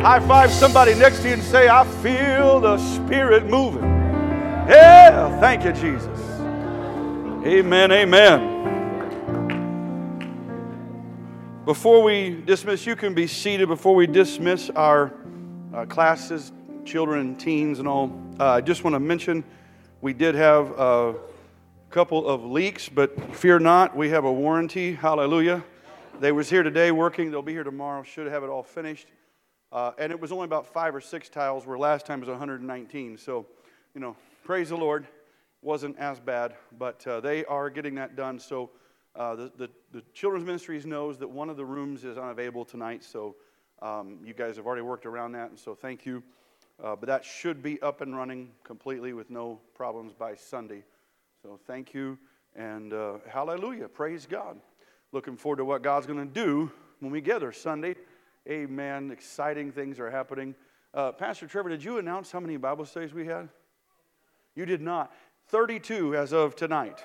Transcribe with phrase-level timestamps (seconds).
[0.00, 3.82] High five somebody next to you and say, I feel the Spirit moving.
[3.82, 6.18] Yeah, thank you, Jesus.
[7.44, 8.56] Amen, amen.
[11.66, 15.12] Before we dismiss, you can be seated before we dismiss our
[15.74, 16.50] uh, classes,
[16.86, 18.10] children, teens, and all.
[18.40, 19.44] Uh, I just want to mention
[20.00, 21.14] we did have a
[21.90, 24.94] couple of leaks, but fear not, we have a warranty.
[24.94, 25.62] Hallelujah.
[26.20, 27.30] They was here today working.
[27.30, 28.02] They'll be here tomorrow.
[28.02, 29.06] Should have it all finished.
[29.72, 33.16] Uh, and it was only about five or six tiles, where last time was 119.
[33.16, 33.46] So,
[33.94, 35.06] you know, praise the Lord.
[35.62, 38.38] Wasn't as bad, but uh, they are getting that done.
[38.38, 38.70] So
[39.14, 43.04] uh, the, the, the, children's ministries knows that one of the rooms is unavailable tonight.
[43.04, 43.36] So
[43.82, 46.22] um, you guys have already worked around that, and so thank you.
[46.82, 50.82] Uh, but that should be up and running completely with no problems by Sunday.
[51.42, 52.18] So thank you
[52.56, 53.88] and uh, hallelujah.
[53.88, 54.58] Praise God.
[55.12, 57.94] Looking forward to what God's going to do when we gather Sunday.
[58.50, 59.12] Amen.
[59.12, 60.56] Exciting things are happening.
[60.92, 63.48] Uh, Pastor Trevor, did you announce how many Bible studies we had?
[64.56, 65.12] You did not.
[65.50, 67.04] 32 as of tonight.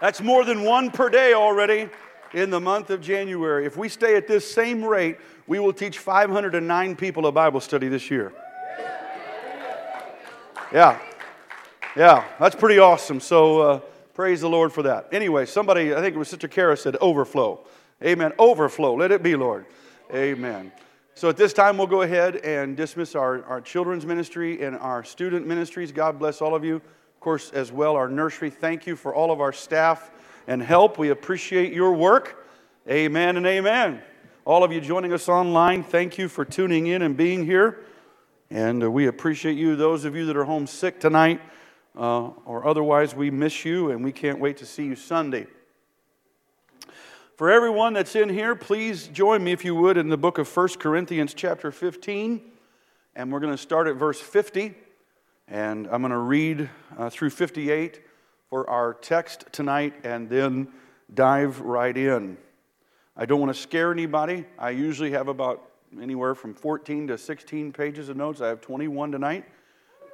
[0.00, 1.88] That's more than one per day already
[2.34, 3.66] in the month of January.
[3.66, 7.86] If we stay at this same rate, we will teach 509 people a Bible study
[7.86, 8.32] this year.
[10.72, 10.98] Yeah.
[11.94, 13.20] Yeah, that's pretty awesome.
[13.20, 13.80] So uh,
[14.12, 15.08] praise the Lord for that.
[15.12, 17.64] Anyway, somebody, I think it was Sister Kara said overflow.
[18.04, 18.32] Amen.
[18.38, 18.94] Overflow.
[18.94, 19.66] Let it be, Lord.
[20.14, 20.70] Amen.
[21.14, 25.02] So at this time, we'll go ahead and dismiss our, our children's ministry and our
[25.02, 25.90] student ministries.
[25.90, 26.76] God bless all of you.
[26.76, 28.50] Of course, as well, our nursery.
[28.50, 30.10] Thank you for all of our staff
[30.46, 30.98] and help.
[30.98, 32.46] We appreciate your work.
[32.88, 34.02] Amen and amen.
[34.44, 37.80] All of you joining us online, thank you for tuning in and being here.
[38.50, 39.74] And uh, we appreciate you.
[39.74, 41.40] Those of you that are homesick tonight
[41.96, 45.46] uh, or otherwise, we miss you and we can't wait to see you Sunday.
[47.36, 50.56] For everyone that's in here, please join me, if you would, in the book of
[50.56, 52.40] 1 Corinthians, chapter 15.
[53.14, 54.74] And we're going to start at verse 50.
[55.46, 58.00] And I'm going to read uh, through 58
[58.48, 60.68] for our text tonight and then
[61.12, 62.38] dive right in.
[63.14, 64.46] I don't want to scare anybody.
[64.58, 65.62] I usually have about
[66.00, 68.40] anywhere from 14 to 16 pages of notes.
[68.40, 69.44] I have 21 tonight.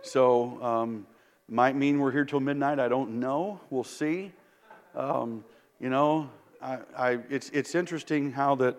[0.03, 1.07] So, um,
[1.49, 2.81] might mean we're here till midnight.
[2.81, 3.61] I don't know.
[3.71, 4.33] We'll see.
[4.97, 5.45] Um,
[5.79, 6.29] you know,
[6.63, 8.77] I, I, it's, it's interesting how that,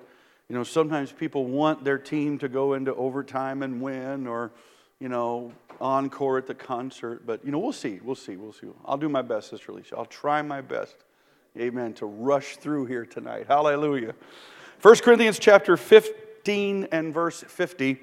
[0.48, 4.52] you know, sometimes people want their team to go into overtime and win or,
[5.00, 5.52] you know,
[5.82, 7.26] encore at the concert.
[7.26, 8.00] But, you know, we'll see.
[8.04, 8.38] We'll see.
[8.38, 8.68] We'll see.
[8.86, 9.98] I'll do my best, Sister Alicia.
[9.98, 10.96] I'll try my best,
[11.60, 13.48] amen, to rush through here tonight.
[13.48, 14.16] Hallelujah.
[14.82, 18.00] 1 Corinthians chapter 15 and verse 50.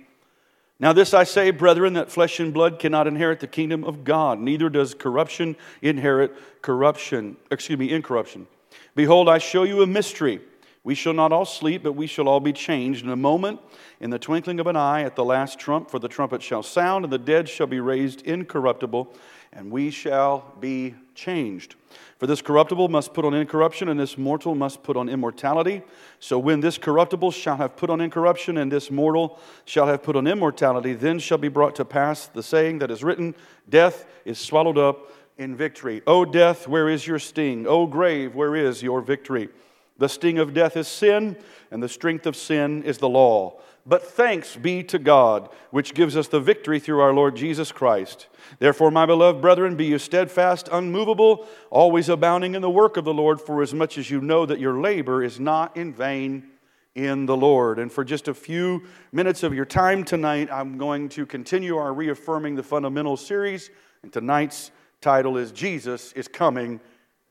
[0.79, 4.41] Now, this I say, brethren, that flesh and blood cannot inherit the kingdom of God,
[4.41, 6.33] neither does corruption inherit
[6.63, 8.47] corruption, excuse me, incorruption.
[8.95, 10.41] Behold, I show you a mystery.
[10.83, 13.61] We shall not all sleep, but we shall all be changed in a moment,
[14.01, 17.05] in the twinkling of an eye, at the last trump, for the trumpet shall sound,
[17.05, 19.13] and the dead shall be raised incorruptible,
[19.53, 21.75] and we shall be changed.
[22.19, 25.83] For this corruptible must put on incorruption, and this mortal must put on immortality.
[26.19, 30.17] So when this corruptible shall have put on incorruption, and this mortal shall have put
[30.17, 33.35] on immortality, then shall be brought to pass the saying that is written
[33.69, 36.03] Death is swallowed up in victory.
[36.07, 37.67] O death, where is your sting?
[37.67, 39.49] O grave, where is your victory?
[39.97, 41.37] The sting of death is sin,
[41.71, 43.59] and the strength of sin is the law.
[43.87, 48.29] But thanks be to God, which gives us the victory through our Lord Jesus Christ.
[48.59, 53.15] Therefore, my beloved brethren, be you steadfast, unmovable, always abounding in the work of the
[53.15, 56.49] Lord, for as much as you know that your labor is not in vain
[56.95, 57.79] in the Lord.
[57.79, 61.95] And for just a few minutes of your time tonight, I'm going to continue our
[61.95, 63.71] Reaffirming the fundamental series.
[64.03, 66.79] And tonight's title is Jesus is Coming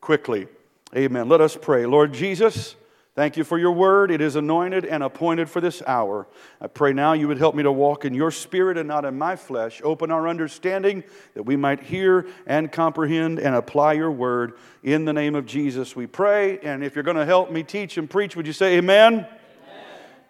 [0.02, 0.48] Quickly.
[0.96, 1.30] Amen.
[1.30, 1.86] Let us pray.
[1.86, 2.76] Lord Jesus,
[3.14, 4.10] thank you for your word.
[4.10, 6.28] It is anointed and appointed for this hour.
[6.60, 9.20] I pray now you would help me to walk in your spirit and not in
[9.20, 9.82] my flesh.
[9.84, 11.04] Open our understanding
[11.36, 14.54] that we might hear and comprehend and apply your word.
[14.82, 16.58] In the name of Jesus, we pray.
[16.60, 19.28] And if you're going to help me teach and preach, would you say amen?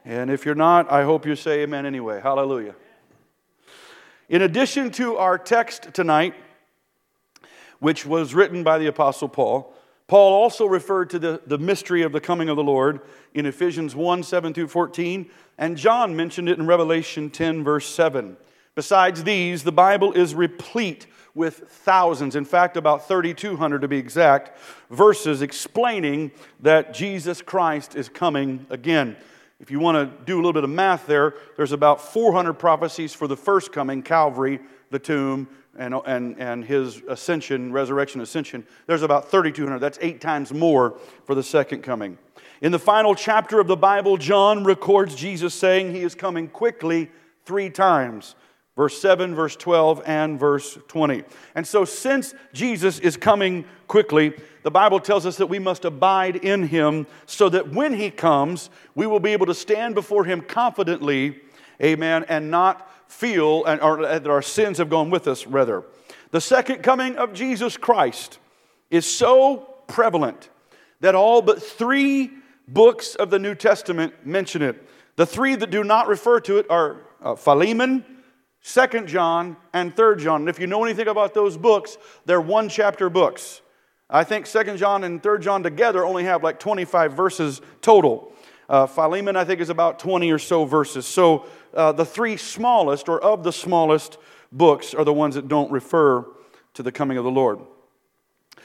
[0.04, 2.20] And if you're not, I hope you say amen anyway.
[2.22, 2.76] Hallelujah.
[4.28, 6.34] In addition to our text tonight,
[7.80, 9.74] which was written by the Apostle Paul.
[10.08, 13.02] Paul also referred to the, the mystery of the coming of the Lord
[13.34, 18.36] in Ephesians 1 7 through 14, and John mentioned it in Revelation 10, verse 7.
[18.76, 21.06] Besides these, the Bible is replete
[21.36, 24.58] with thousands, in fact, about 3,200 to be exact,
[24.90, 26.32] verses explaining
[26.62, 29.16] that Jesus Christ is coming again.
[29.60, 33.14] If you want to do a little bit of math there, there's about 400 prophecies
[33.14, 34.60] for the first coming, Calvary,
[34.90, 35.48] the tomb,
[35.80, 39.80] and, and, and his ascension, resurrection, ascension, there's about 3,200.
[39.80, 42.18] That's eight times more for the second coming.
[42.62, 47.10] In the final chapter of the Bible, John records Jesus saying he is coming quickly
[47.46, 48.36] three times
[48.80, 51.26] verse 7, verse 12, and verse 20.
[51.54, 54.34] And so, since Jesus is coming quickly,
[54.64, 58.70] the Bible tells us that we must abide in him so that when he comes,
[58.96, 61.42] we will be able to stand before him confidently,
[61.84, 65.84] amen, and not feel and, or, that our sins have gone with us, rather.
[66.32, 68.40] The second coming of Jesus Christ
[68.90, 69.58] is so
[69.88, 70.50] prevalent
[71.02, 72.32] that all but three
[72.68, 74.88] books of the New Testament mention it.
[75.16, 78.06] The three that do not refer to it are uh, Philemon,
[78.62, 80.42] Second John, and Third John.
[80.42, 83.62] And if you know anything about those books, they're one chapter books.
[84.10, 88.34] I think Second John and Third John together only have like 25 verses total.
[88.70, 91.08] Uh, Philemon, I think, is about 20 or so verses.
[91.08, 94.18] So uh, the three smallest, or of the smallest
[94.52, 96.26] books, are the ones that don't refer
[96.74, 97.60] to the coming of the Lord.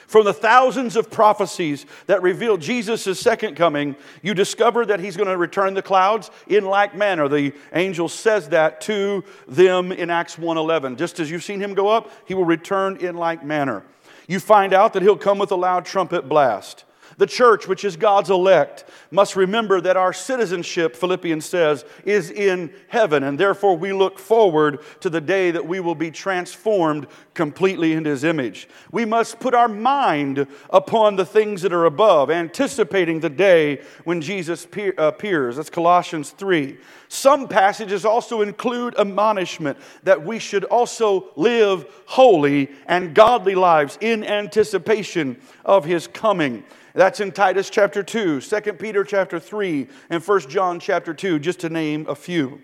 [0.06, 5.28] From the thousands of prophecies that reveal Jesus' second coming, you discover that he's going
[5.28, 7.26] to return the clouds in like manner.
[7.26, 10.96] The angel says that to them in Acts 1:11.
[10.96, 13.82] Just as you've seen him go up, he will return in like manner.
[14.26, 16.84] You find out that he'll come with a loud trumpet blast.
[17.18, 22.72] The church, which is God's elect, must remember that our citizenship, Philippians says, is in
[22.88, 27.92] heaven, and therefore we look forward to the day that we will be transformed completely
[27.92, 28.68] into His image.
[28.90, 34.20] We must put our mind upon the things that are above, anticipating the day when
[34.20, 35.56] Jesus uh, appears.
[35.56, 36.78] That's Colossians 3.
[37.14, 44.24] Some passages also include admonishment that we should also live holy and godly lives in
[44.24, 46.64] anticipation of His coming.
[46.92, 51.60] That's in Titus chapter 2, 2 Peter chapter 3, and 1 John chapter 2, just
[51.60, 52.60] to name a few.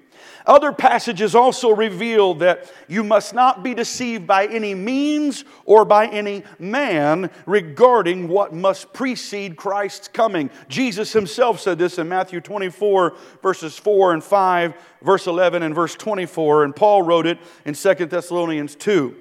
[0.47, 6.07] Other passages also reveal that you must not be deceived by any means or by
[6.07, 10.51] any man regarding what must precede Christ's coming.
[10.69, 15.95] Jesus himself said this in Matthew 24, verses 4 and 5, verse 11, and verse
[15.95, 19.17] 24, and Paul wrote it in 2 Thessalonians 2.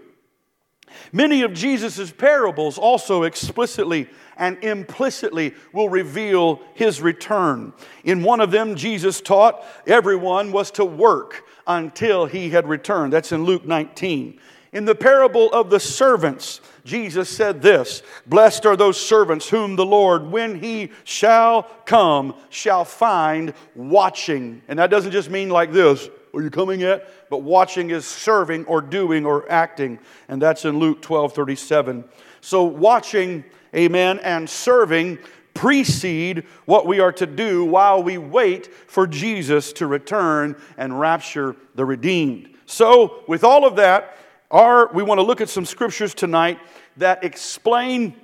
[1.12, 4.10] Many of Jesus' parables also explicitly
[4.40, 7.74] and implicitly will reveal his return.
[8.04, 13.14] In one of them, Jesus taught everyone was to work until he had returned.
[13.14, 14.40] That's in Luke 19.
[14.72, 19.86] In the parable of the servants, Jesus said this Blessed are those servants whom the
[19.86, 24.62] Lord, when he shall come, shall find watching.
[24.68, 27.30] And that doesn't just mean like this are you coming yet?
[27.30, 30.00] But watching is serving or doing or acting.
[30.28, 32.04] And that's in Luke 12 37.
[32.42, 33.44] So watching
[33.75, 35.19] amen, and serving
[35.54, 41.56] precede what we are to do while we wait for Jesus to return and rapture
[41.75, 42.50] the redeemed.
[42.66, 44.18] So, with all of that,
[44.51, 46.60] our, we want to look at some scriptures tonight
[46.98, 48.16] that explain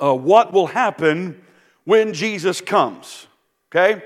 [0.00, 1.42] uh, what will happen
[1.84, 3.26] when Jesus comes.
[3.70, 4.02] Okay?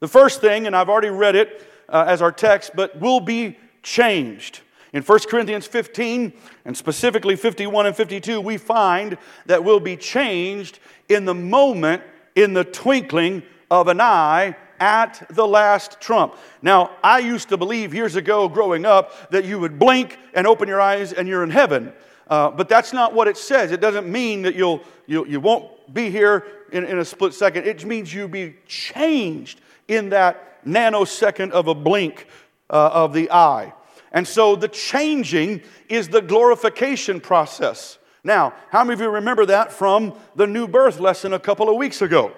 [0.00, 3.58] The first thing, and I've already read it uh, as our text, but will be
[3.82, 4.60] changed.
[4.92, 6.32] In 1 Corinthians 15,
[6.64, 9.16] and specifically 51 and 52, we find
[9.46, 12.02] that we'll be changed in the moment,
[12.34, 16.34] in the twinkling of an eye at the last trump.
[16.62, 20.68] Now, I used to believe years ago growing up that you would blink and open
[20.68, 21.92] your eyes and you're in heaven.
[22.26, 23.72] Uh, but that's not what it says.
[23.72, 27.66] It doesn't mean that you'll, you'll, you won't be here in, in a split second.
[27.66, 32.26] It means you'll be changed in that nanosecond of a blink
[32.70, 33.72] uh, of the eye.
[34.12, 37.98] And so the changing is the glorification process.
[38.22, 41.76] Now, how many of you remember that from the new birth lesson a couple of
[41.76, 42.32] weeks ago?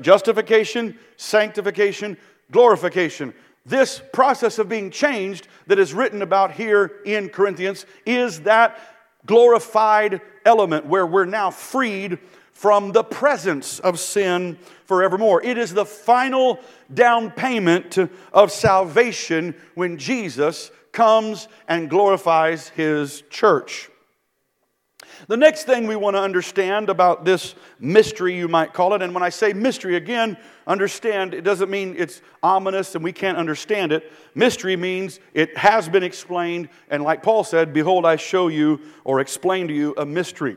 [0.00, 2.16] Justification, sanctification,
[2.50, 3.34] glorification.
[3.64, 8.78] This process of being changed that is written about here in Corinthians is that
[9.26, 12.18] glorified element where we're now freed
[12.52, 15.42] from the presence of sin forevermore.
[15.42, 16.60] It is the final
[16.94, 17.98] down payment
[18.32, 23.90] of salvation when Jesus comes and glorifies his church.
[25.28, 29.12] The next thing we want to understand about this mystery, you might call it, and
[29.12, 33.92] when I say mystery, again, understand it doesn't mean it's ominous and we can't understand
[33.92, 34.10] it.
[34.34, 39.20] Mystery means it has been explained, and like Paul said, Behold, I show you or
[39.20, 40.56] explain to you a mystery.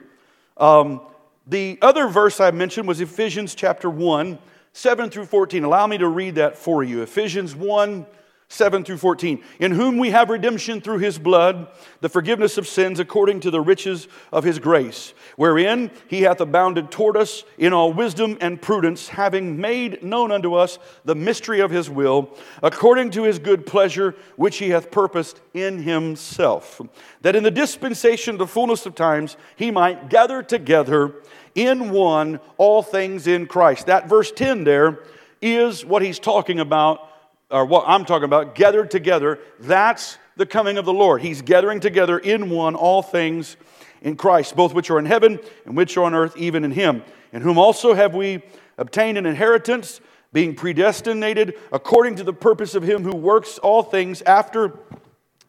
[0.55, 1.01] Um,
[1.48, 4.39] the other verse I mentioned was Ephesians chapter 1,
[4.72, 5.65] 7 through 14.
[5.65, 7.01] Allow me to read that for you.
[7.01, 8.05] Ephesians 1,
[8.51, 9.44] 7 through 14.
[9.60, 11.68] In whom we have redemption through his blood,
[12.01, 16.89] the forgiveness of sins according to the riches of his grace, wherein he hath abounded
[16.89, 21.70] toward us in all wisdom and prudence, having made known unto us the mystery of
[21.70, 26.82] his will, according to his good pleasure, which he hath purposed in himself,
[27.22, 31.13] that in the dispensation of the fullness of times he might gather together
[31.53, 33.86] in one all things in Christ.
[33.86, 35.03] That verse 10 there
[35.39, 37.08] is what he's talking about
[37.50, 41.22] or what I'm talking about, gathered together, that's the coming of the Lord.
[41.22, 43.58] He's gathering together in one all things
[44.01, 47.03] in Christ, both which are in heaven and which are on earth, even in Him,
[47.34, 48.41] in whom also have we
[48.77, 50.00] obtained an inheritance,
[50.32, 54.77] being predestinated according to the purpose of Him who works all things after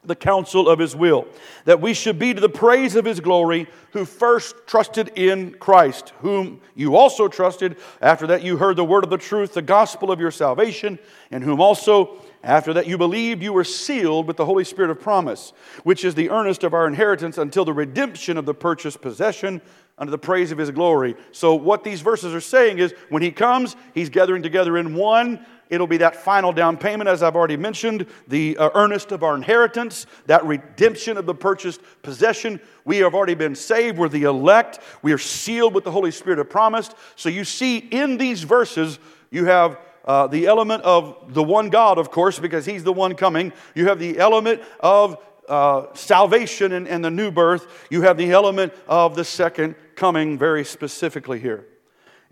[0.02, 1.26] the counsel of his will,
[1.66, 6.14] that we should be to the praise of his glory, who first trusted in Christ,
[6.20, 7.76] whom you also trusted.
[8.00, 10.98] After that, you heard the word of the truth, the gospel of your salvation,
[11.30, 15.00] and whom also, after that you believed, you were sealed with the Holy Spirit of
[15.00, 15.52] promise,
[15.84, 19.60] which is the earnest of our inheritance until the redemption of the purchased possession
[19.98, 21.14] unto the praise of his glory.
[21.30, 25.44] So, what these verses are saying is when he comes, he's gathering together in one
[25.70, 29.36] It'll be that final down payment, as I've already mentioned, the uh, earnest of our
[29.36, 32.60] inheritance, that redemption of the purchased possession.
[32.84, 33.96] We have already been saved.
[33.96, 34.80] We're the elect.
[35.02, 36.90] We are sealed with the Holy Spirit of promise.
[37.14, 38.98] So you see in these verses,
[39.30, 43.14] you have uh, the element of the one God, of course, because He's the one
[43.14, 43.52] coming.
[43.76, 47.86] You have the element of uh, salvation and, and the new birth.
[47.90, 51.66] You have the element of the second coming very specifically here.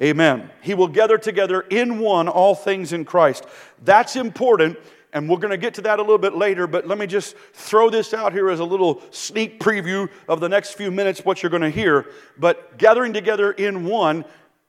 [0.00, 0.50] Amen.
[0.60, 3.44] He will gather together in one all things in Christ.
[3.82, 4.78] That's important,
[5.12, 7.36] and we're going to get to that a little bit later, but let me just
[7.52, 11.42] throw this out here as a little sneak preview of the next few minutes, what
[11.42, 12.06] you're going to hear.
[12.38, 14.24] But gathering together in one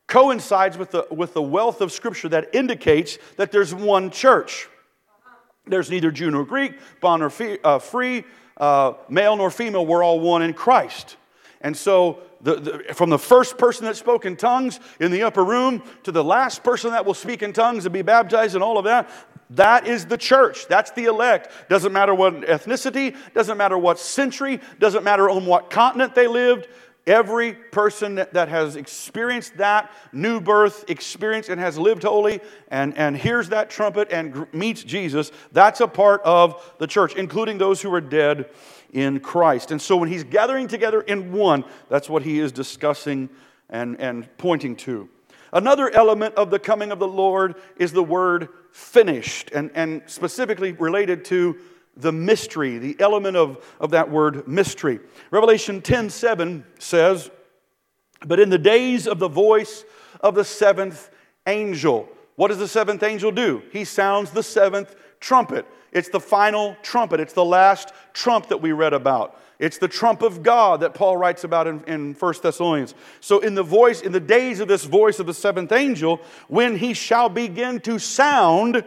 [0.07, 4.67] coincides with the, with the wealth of Scripture that indicates that there's one church.
[5.67, 8.23] There's neither Jew nor Greek, bond nor fee, uh, free,
[8.57, 11.17] uh, male nor female, we're all one in Christ.
[11.61, 15.43] And so, the, the, from the first person that spoke in tongues in the upper
[15.43, 18.77] room to the last person that will speak in tongues and be baptized and all
[18.77, 19.09] of that,
[19.51, 20.67] that is the church.
[20.67, 21.51] That's the elect.
[21.69, 26.67] Doesn't matter what ethnicity, doesn't matter what century, doesn't matter on what continent they lived.
[27.07, 33.17] Every person that has experienced that new birth experience and has lived holy and, and
[33.17, 37.91] hears that trumpet and meets Jesus, that's a part of the church, including those who
[37.91, 38.51] are dead
[38.93, 39.71] in Christ.
[39.71, 43.29] And so when he's gathering together in one, that's what he is discussing
[43.69, 45.09] and, and pointing to.
[45.51, 50.73] Another element of the coming of the Lord is the word finished, and, and specifically
[50.73, 51.57] related to
[51.97, 54.99] the mystery, the element of, of that word mystery.
[55.31, 57.31] Revelation 10 7 says,
[58.25, 59.85] But in the days of the voice
[60.21, 61.09] of the seventh
[61.47, 63.63] angel, what does the seventh angel do?
[63.71, 65.65] He sounds the seventh trumpet.
[65.91, 67.19] It's the final trumpet.
[67.19, 69.39] It's the last trump that we read about.
[69.59, 72.95] It's the trump of God that Paul writes about in, in 1 Thessalonians.
[73.19, 76.77] So, in the voice, in the days of this voice of the seventh angel, when
[76.77, 78.85] he shall begin to sound,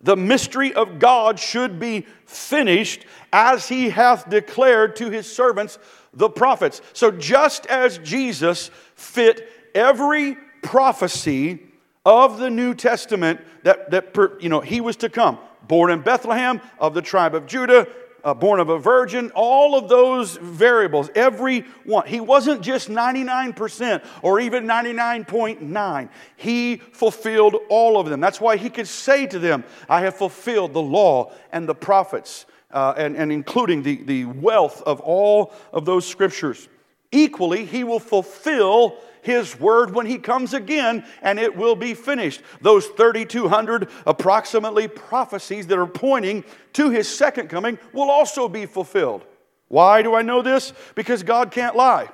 [0.00, 5.78] the mystery of God should be finished as he hath declared to his servants,
[6.12, 6.80] the prophets.
[6.92, 11.60] So, just as Jesus fit every prophecy
[12.04, 16.60] of the New Testament that, that you know, he was to come, born in Bethlehem
[16.78, 17.86] of the tribe of Judah,
[18.24, 22.06] uh, born of a virgin, all of those variables, every one.
[22.06, 26.08] He wasn't just 99% or even 99.9.
[26.36, 28.20] He fulfilled all of them.
[28.20, 32.46] That's why he could say to them, I have fulfilled the law and the prophets,
[32.70, 36.68] uh, and, and including the, the wealth of all of those scriptures.
[37.14, 42.42] Equally, he will fulfill his word when he comes again, and it will be finished.
[42.60, 46.42] Those 3,200 approximately prophecies that are pointing
[46.72, 49.24] to his second coming will also be fulfilled.
[49.68, 50.72] Why do I know this?
[50.96, 52.10] Because God can't lie.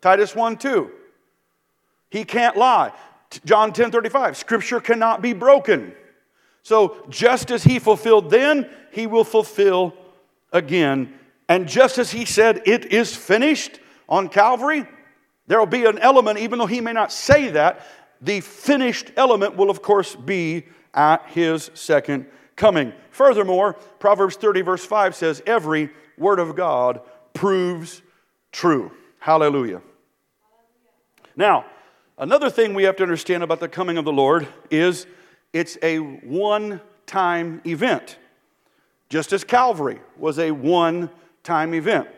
[0.00, 0.88] Titus 1 2.
[2.10, 2.92] He can't lie.
[3.44, 4.36] John 10 35.
[4.36, 5.94] Scripture cannot be broken.
[6.62, 9.94] So just as he fulfilled then, he will fulfill
[10.52, 11.14] again.
[11.48, 13.79] And just as he said, it is finished
[14.10, 14.86] on Calvary,
[15.46, 17.86] there will be an element, even though he may not say that,
[18.20, 22.26] the finished element will, of course, be at his second
[22.56, 22.92] coming.
[23.10, 27.00] Furthermore, Proverbs 30, verse 5 says, Every word of God
[27.32, 28.02] proves
[28.52, 28.92] true.
[29.18, 29.80] Hallelujah.
[31.36, 31.64] Now,
[32.18, 35.06] another thing we have to understand about the coming of the Lord is
[35.52, 38.18] it's a one time event,
[39.08, 41.10] just as Calvary was a one
[41.42, 42.08] time event.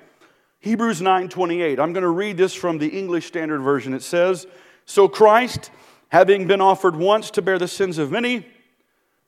[0.63, 1.81] Hebrews 9:28.
[1.81, 3.93] I'm going to read this from the English Standard Version.
[3.93, 4.47] It says,
[4.87, 5.73] "So Christ,
[6.09, 8.47] having been offered once to bear the sins of many,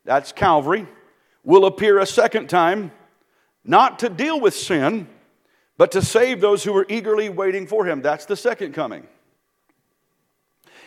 [0.05, 0.87] that's Calvary,
[1.43, 2.93] will appear a second time,
[3.65, 5.09] not to deal with sin,
[5.77, 8.01] but to save those who are eagerly waiting for him.
[8.01, 9.09] That's the second coming.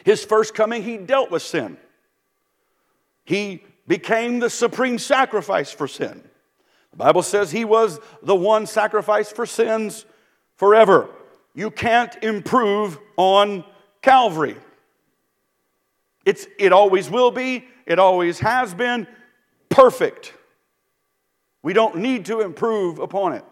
[0.05, 1.77] His first coming, he dealt with sin.
[3.25, 6.23] He became the supreme sacrifice for sin.
[6.91, 10.05] The Bible says he was the one sacrifice for sins
[10.57, 11.09] forever.
[11.55, 13.63] You can't improve on
[14.01, 14.57] Calvary.
[16.25, 19.07] It's, it always will be, it always has been
[19.69, 20.33] perfect.
[21.63, 23.45] We don't need to improve upon it.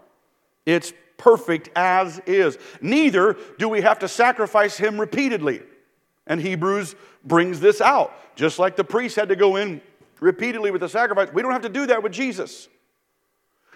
[0.65, 2.57] It's perfect as is.
[2.81, 5.61] Neither do we have to sacrifice him repeatedly.
[6.27, 8.13] And Hebrews brings this out.
[8.35, 9.81] Just like the priest had to go in
[10.19, 12.67] repeatedly with the sacrifice, we don't have to do that with Jesus.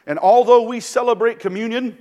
[0.05, 1.97] And although we celebrate communion,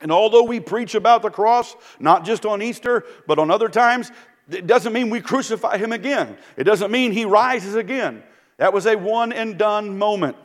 [0.00, 4.10] and although we preach about the cross, not just on Easter, but on other times,
[4.50, 6.36] it doesn't mean we crucify him again.
[6.56, 8.22] It doesn't mean he rises again.
[8.58, 10.36] That was a one and done moment.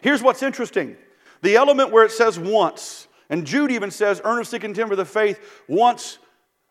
[0.00, 0.96] Here's what's interesting
[1.40, 5.62] the element where it says once, and Jude even says, earnestly contend for the faith
[5.68, 6.18] once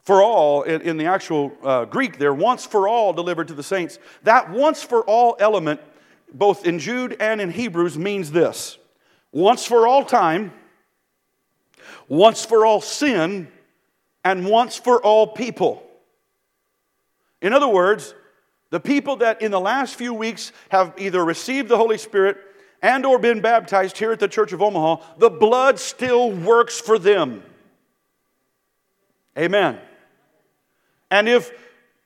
[0.04, 3.64] for all in, in the actual uh, Greek there, once for all delivered to the
[3.64, 4.00] saints.
[4.24, 5.82] That once for all element,
[6.34, 8.78] both in Jude and in Hebrews, means this
[9.32, 10.52] once for all time,
[12.08, 13.48] once for all sin,
[14.24, 15.84] and once for all people.
[17.42, 18.14] In other words,
[18.70, 22.38] the people that in the last few weeks have either received the Holy Spirit
[22.82, 27.00] and or been baptized here at the Church of Omaha, the blood still works for
[27.00, 27.44] them.
[29.38, 29.80] Amen.
[31.10, 31.52] And if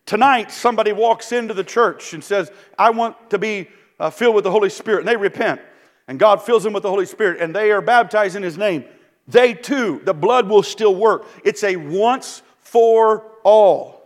[0.06, 3.70] tonight somebody walks into the church and says, I want to be
[4.00, 5.62] uh, filled with the Holy Spirit, and they repent,
[6.08, 8.86] and God fills them with the Holy Spirit, and they are baptized in His name,
[9.28, 11.26] they too, the blood will still work.
[11.44, 14.02] It's a once for all.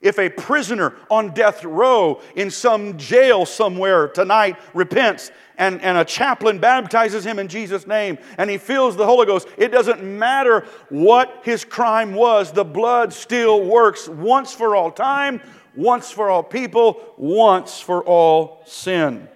[0.00, 6.04] If a prisoner on death row in some jail somewhere tonight repents and, and a
[6.04, 10.66] chaplain baptizes him in Jesus' name and he feels the Holy Ghost, it doesn't matter
[10.88, 15.40] what his crime was, the blood still works once for all time,
[15.74, 19.28] once for all people, once for all sin.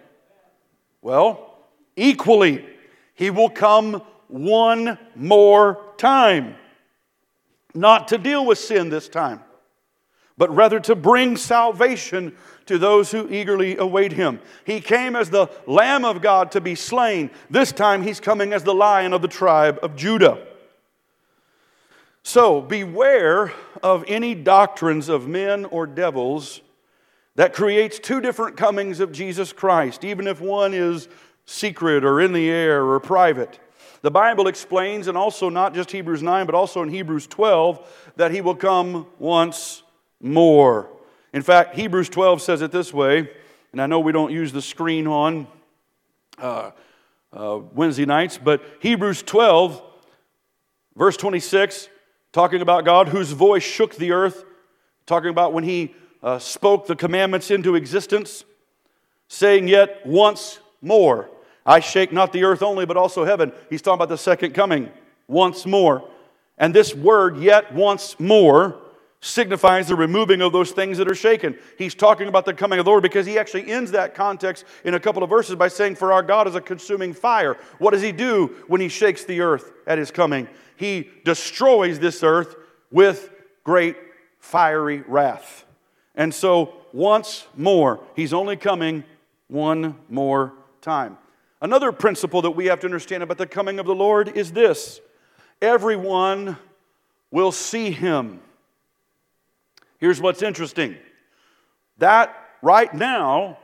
[1.01, 1.59] Well,
[1.97, 2.65] equally,
[3.15, 6.57] he will come one more time,
[7.75, 9.41] not to deal with sin this time
[10.37, 12.35] but rather to bring salvation
[12.67, 14.41] to those who eagerly await him.
[14.65, 17.31] He came as the Lamb of God to be slain.
[17.51, 20.45] This time he's coming as the Lion of the tribe of Judah.
[22.23, 23.53] So beware
[23.83, 26.61] of any doctrines of men or devils
[27.35, 31.09] that creates two different comings of Jesus Christ, even if one is
[31.47, 33.59] secret or in the air or private.
[34.03, 38.33] The Bible explains, and also not just Hebrews 9, but also in Hebrews 12, that
[38.33, 39.85] he will come once
[40.21, 40.89] more.
[41.33, 43.31] In fact, Hebrews 12 says it this way,
[43.71, 45.47] and I know we don't use the screen on
[46.39, 46.73] uh,
[47.33, 49.81] uh, Wednesday nights, but Hebrews 12,
[50.97, 51.89] verse 26,
[52.33, 54.45] talking about God whose voice shook the earth,
[55.07, 58.45] talking about when he uh, spoke the commandments into existence,
[59.29, 61.31] saying, Yet once more,
[61.65, 63.53] I shake not the earth only, but also heaven.
[63.71, 64.91] He's talking about the second coming,
[65.29, 66.09] once more.
[66.59, 68.79] And this word, yet once more,
[69.21, 71.57] signifies the removing of those things that are shaken.
[71.79, 74.95] He's talking about the coming of the Lord because he actually ends that context in
[74.95, 77.57] a couple of verses by saying, For our God is a consuming fire.
[77.79, 80.49] What does he do when he shakes the earth at his coming?
[80.77, 82.57] He destroys this earth
[82.91, 83.31] with
[83.63, 83.97] great
[84.41, 85.65] fiery wrath.
[86.17, 89.05] And so, once more, he's only coming
[89.47, 91.17] one more time.
[91.63, 95.01] Another principle that we have to understand about the coming of the Lord is this
[95.63, 96.59] everyone
[97.31, 98.41] will see him.
[99.99, 100.97] Here's what's interesting
[101.99, 103.59] that right now,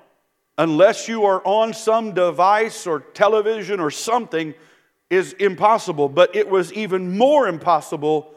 [0.56, 4.54] unless you are on some device or television or something,
[5.10, 6.08] is impossible.
[6.08, 8.32] But it was even more impossible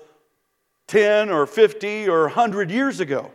[0.87, 3.31] 10 or 50 or 100 years ago.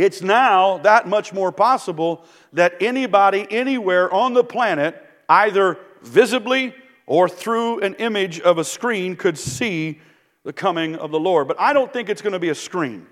[0.00, 4.96] It's now that much more possible that anybody anywhere on the planet,
[5.28, 10.00] either visibly or through an image of a screen, could see
[10.42, 11.48] the coming of the Lord.
[11.48, 13.06] But I don't think it's going to be a screen.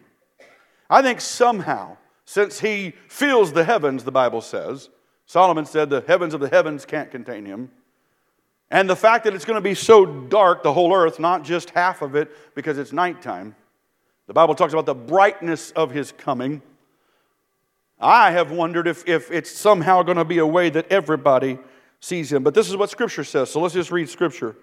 [0.88, 4.88] I think somehow, since he fills the heavens, the Bible says,
[5.26, 7.70] Solomon said the heavens of the heavens can't contain him.
[8.70, 11.68] And the fact that it's going to be so dark, the whole earth, not just
[11.68, 13.54] half of it because it's nighttime.
[14.26, 16.62] The Bible talks about the brightness of his coming.
[18.00, 21.58] I have wondered if, if it's somehow going to be a way that everybody
[22.00, 22.42] sees him.
[22.42, 23.50] But this is what Scripture says.
[23.50, 24.56] So let's just read Scripture.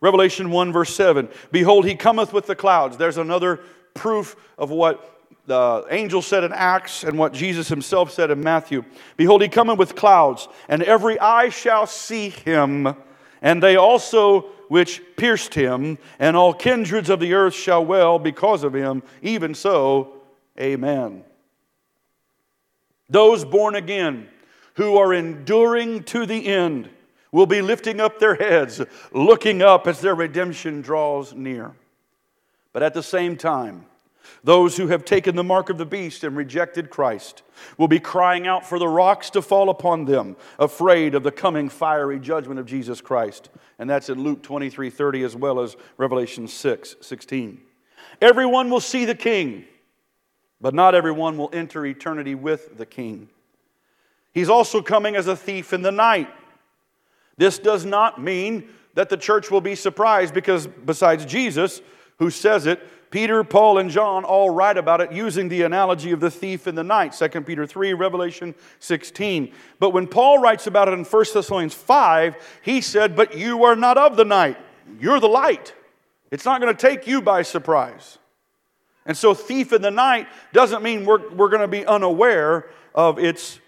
[0.00, 2.96] Revelation 1, verse 7 Behold, he cometh with the clouds.
[2.96, 3.60] There's another
[3.94, 5.08] proof of what
[5.46, 8.84] the angel said in Acts and what Jesus himself said in Matthew
[9.16, 12.94] Behold, he cometh with clouds, and every eye shall see him,
[13.40, 18.64] and they also which pierced him, and all kindreds of the earth shall well because
[18.64, 19.02] of him.
[19.20, 20.22] Even so,
[20.58, 21.24] amen.
[23.12, 24.26] Those born again
[24.74, 26.88] who are enduring to the end
[27.30, 28.80] will be lifting up their heads,
[29.12, 31.72] looking up as their redemption draws near.
[32.72, 33.84] But at the same time,
[34.42, 37.42] those who have taken the mark of the beast and rejected Christ
[37.76, 41.68] will be crying out for the rocks to fall upon them, afraid of the coming
[41.68, 43.50] fiery judgment of Jesus Christ.
[43.78, 47.60] And that's in Luke 23 30 as well as Revelation 6 16.
[48.22, 49.66] Everyone will see the king,
[50.62, 53.28] but not everyone will enter eternity with the king.
[54.32, 56.28] He's also coming as a thief in the night.
[57.36, 61.82] This does not mean that the church will be surprised because, besides Jesus,
[62.18, 66.20] who says it, Peter, Paul, and John all write about it using the analogy of
[66.20, 69.52] the thief in the night, 2 Peter 3, Revelation 16.
[69.78, 73.76] But when Paul writes about it in 1 Thessalonians 5, he said, But you are
[73.76, 74.56] not of the night,
[74.98, 75.74] you're the light.
[76.30, 78.18] It's not going to take you by surprise.
[79.06, 83.18] And so, thief in the night doesn't mean we're, we're going to be unaware of
[83.18, 83.58] its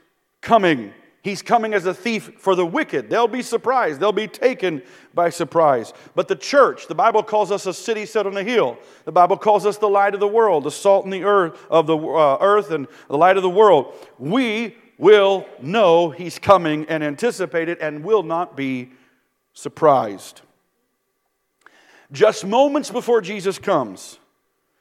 [0.40, 0.92] coming.
[1.22, 3.08] He's coming as a thief for the wicked.
[3.08, 3.98] They'll be surprised.
[3.98, 4.82] They'll be taken
[5.14, 5.94] by surprise.
[6.14, 8.76] But the church, the Bible calls us a city set on a hill.
[9.06, 11.86] The Bible calls us the light of the world, the salt in the earth of
[11.86, 13.94] the uh, earth and the light of the world.
[14.18, 18.92] We will know he's coming and anticipate it and will not be
[19.54, 20.42] surprised.
[22.12, 24.18] Just moments before Jesus comes,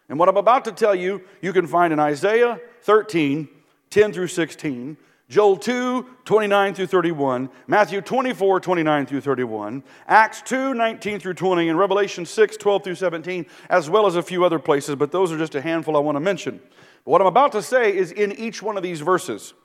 [0.09, 3.47] and what I'm about to tell you, you can find in Isaiah 13,
[3.89, 4.97] 10 through 16.
[5.29, 11.69] Joel 2, 29 through 31, Matthew 24, 29 through 31, Acts 2, 19 through 20,
[11.69, 15.31] and Revelation 6, 12 through 17, as well as a few other places, but those
[15.31, 16.59] are just a handful I want to mention.
[17.03, 19.55] But what I'm about to say is in each one of these verses.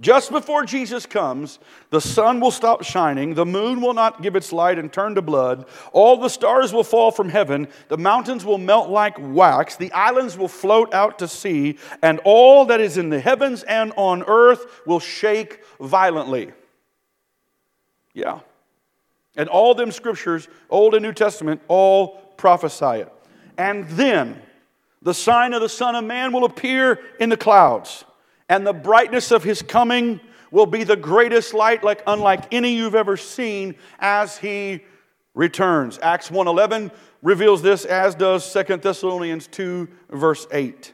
[0.00, 4.52] Just before Jesus comes, the sun will stop shining, the moon will not give its
[4.52, 8.58] light and turn to blood, all the stars will fall from heaven, the mountains will
[8.58, 13.08] melt like wax, the islands will float out to sea, and all that is in
[13.08, 16.50] the heavens and on earth will shake violently.
[18.14, 18.40] Yeah.
[19.36, 23.12] And all them scriptures, Old and New Testament, all prophesy it.
[23.56, 24.42] And then
[25.02, 28.04] the sign of the Son of Man will appear in the clouds
[28.48, 32.94] and the brightness of his coming will be the greatest light like unlike any you've
[32.94, 34.80] ever seen as he
[35.34, 35.98] returns.
[36.00, 40.92] Acts 1.11 reveals this as does 2 thessalonians 2 verse 8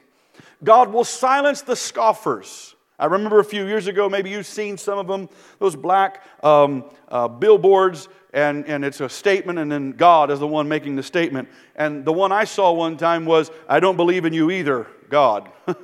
[0.63, 2.75] god will silence the scoffers.
[2.99, 6.85] I remember a few years ago maybe you've seen some of them those black um,
[7.09, 11.03] uh, billboards and, and it's a statement and then god is the one making the
[11.03, 11.49] statement.
[11.77, 15.51] And the one i saw one time was i don't believe in you either god.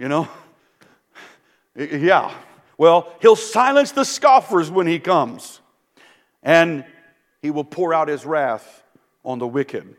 [0.00, 0.28] You know
[1.78, 2.34] yeah.
[2.76, 5.60] Well, he'll silence the scoffers when he comes,
[6.42, 6.84] and
[7.42, 8.82] he will pour out his wrath
[9.24, 9.96] on the wicked.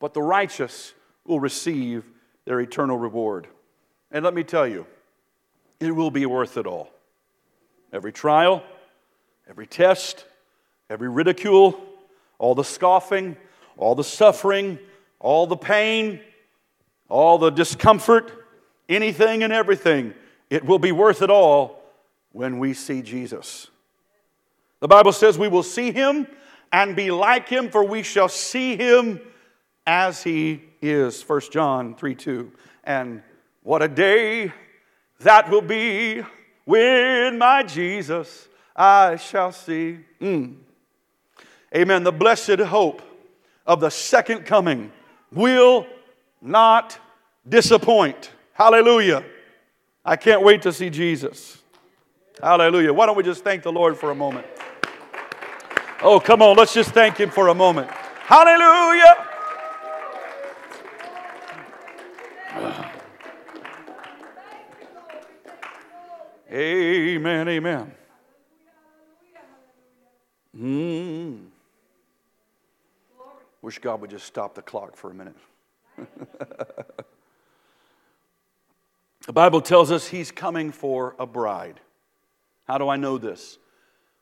[0.00, 2.04] But the righteous will receive
[2.44, 3.46] their eternal reward.
[4.10, 4.86] And let me tell you,
[5.80, 6.90] it will be worth it all.
[7.92, 8.62] Every trial,
[9.48, 10.24] every test,
[10.90, 11.78] every ridicule,
[12.38, 13.36] all the scoffing,
[13.76, 14.78] all the suffering,
[15.18, 16.20] all the pain,
[17.08, 18.32] all the discomfort,
[18.88, 20.14] anything and everything
[20.50, 21.82] it will be worth it all
[22.32, 23.68] when we see Jesus.
[24.80, 26.26] The Bible says we will see him
[26.72, 29.20] and be like him, for we shall see him
[29.86, 31.22] as he is.
[31.22, 32.52] 1 John 3 2.
[32.84, 33.22] And
[33.62, 34.52] what a day
[35.20, 36.22] that will be
[36.64, 39.98] when my Jesus I shall see.
[40.20, 40.56] Mm.
[41.74, 42.04] Amen.
[42.04, 43.02] The blessed hope
[43.66, 44.92] of the second coming
[45.32, 45.86] will
[46.40, 46.98] not
[47.48, 48.30] disappoint.
[48.52, 49.24] Hallelujah.
[50.04, 51.58] I can't wait to see Jesus.
[52.42, 52.92] Hallelujah.
[52.92, 54.46] Why don't we just thank the Lord for a moment?
[56.00, 57.90] Oh, come on, let's just thank Him for a moment.
[57.90, 59.28] Hallelujah.
[66.50, 67.92] Amen, amen.
[70.56, 71.46] Mm.
[73.60, 75.36] Wish God would just stop the clock for a minute.
[79.28, 81.80] The Bible tells us he's coming for a bride.
[82.66, 83.58] How do I know this?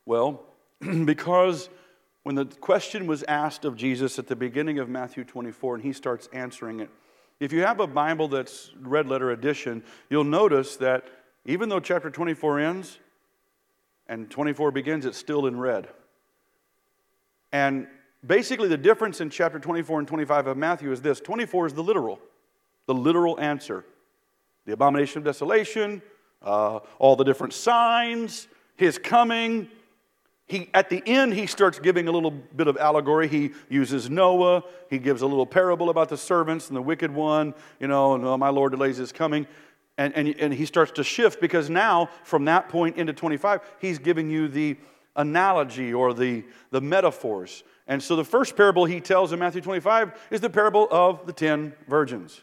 [0.04, 0.42] Well,
[1.04, 1.68] because
[2.24, 5.92] when the question was asked of Jesus at the beginning of Matthew 24 and he
[5.92, 6.90] starts answering it,
[7.38, 11.04] if you have a Bible that's red letter edition, you'll notice that
[11.44, 12.98] even though chapter 24 ends
[14.08, 15.88] and 24 begins, it's still in red.
[17.52, 17.86] And
[18.26, 21.84] basically, the difference in chapter 24 and 25 of Matthew is this 24 is the
[21.84, 22.18] literal,
[22.86, 23.84] the literal answer.
[24.66, 26.02] The abomination of desolation,
[26.42, 29.68] uh, all the different signs, his coming.
[30.48, 33.26] He, at the end, he starts giving a little bit of allegory.
[33.26, 34.62] He uses Noah.
[34.90, 37.54] He gives a little parable about the servants and the wicked one.
[37.80, 39.46] You know, and, oh, my Lord delays his coming.
[39.98, 43.98] And, and, and he starts to shift because now, from that point into 25, he's
[43.98, 44.76] giving you the
[45.16, 47.64] analogy or the, the metaphors.
[47.86, 51.32] And so the first parable he tells in Matthew 25 is the parable of the
[51.32, 52.42] ten virgins.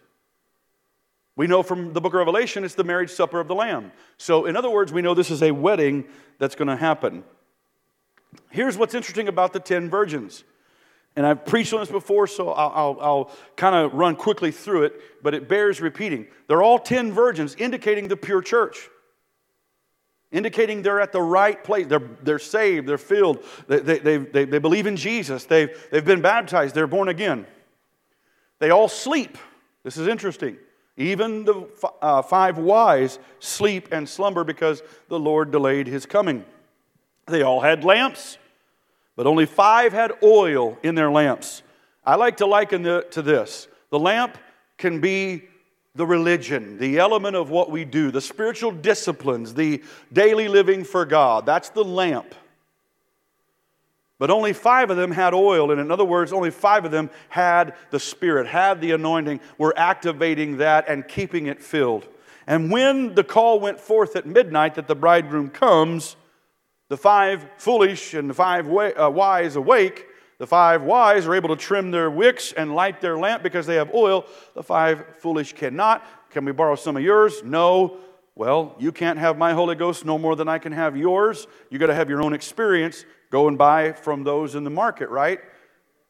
[1.36, 3.92] We know from the book of Revelation it's the marriage supper of the Lamb.
[4.18, 6.06] So, in other words, we know this is a wedding
[6.38, 7.24] that's going to happen.
[8.50, 10.44] Here's what's interesting about the ten virgins.
[11.16, 14.84] And I've preached on this before, so I'll, I'll, I'll kind of run quickly through
[14.84, 16.28] it, but it bears repeating.
[16.48, 18.90] They're all ten virgins, indicating the pure church
[20.34, 21.88] indicating they're at the right place.
[21.88, 26.22] They're, they're saved, they're filled, they, they, they, they believe in Jesus, they've, they've been
[26.22, 27.46] baptized, they're born again.
[28.60, 29.38] They all sleep.
[29.84, 30.58] This is interesting.
[30.96, 31.68] Even the
[32.02, 36.46] uh, five wise sleep and slumber because the Lord delayed his coming.
[37.26, 38.38] They all had lamps,
[39.16, 41.64] but only five had oil in their lamps.
[42.06, 44.38] I like to liken it to this the lamp
[44.78, 45.44] can be
[45.96, 51.06] the religion, the element of what we do, the spiritual disciplines, the daily living for
[51.06, 51.46] God.
[51.46, 52.34] That's the lamp.
[54.20, 55.72] But only five of them had oil.
[55.72, 59.74] And in other words, only five of them had the Spirit, had the anointing, were
[59.78, 62.08] activating that and keeping it filled.
[62.46, 66.16] And when the call went forth at midnight that the bridegroom comes,
[66.90, 70.08] the five foolish and the five uh, wise awake
[70.44, 73.76] the five wise are able to trim their wicks and light their lamp because they
[73.76, 74.26] have oil.
[74.56, 76.06] The five foolish cannot.
[76.32, 77.42] Can we borrow some of yours?
[77.46, 78.00] No.
[78.36, 81.48] Well, you can't have my Holy Ghost no more than I can have yours.
[81.70, 83.06] You got to have your own experience.
[83.34, 85.40] Go and buy from those in the market, right?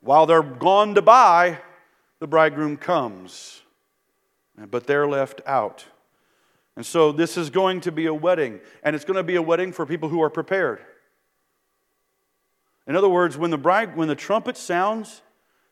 [0.02, 1.58] While they're gone to buy,
[2.20, 3.62] the bridegroom comes.
[4.58, 5.86] But they're left out.
[6.76, 9.42] And so this is going to be a wedding, and it's going to be a
[9.42, 10.82] wedding for people who are prepared.
[12.88, 15.22] In other words, when the, bride, when the trumpet sounds,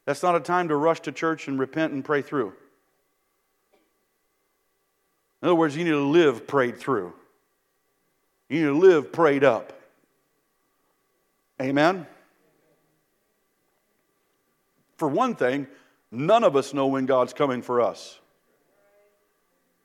[0.06, 2.54] that's not a time to rush to church and repent and pray through.
[5.42, 7.12] In other words, you need to live prayed through.
[8.48, 9.81] You need to live prayed up.
[11.62, 12.08] Amen?
[14.98, 15.68] For one thing,
[16.12, 18.20] none of us know when God's coming for us.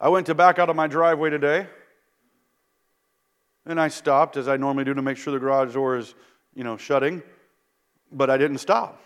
[0.00, 1.66] I went to back out of my driveway today,
[3.66, 6.14] and I stopped, as I normally do, to make sure the garage door is
[6.54, 7.22] you know, shutting,
[8.10, 9.00] but I didn't stop.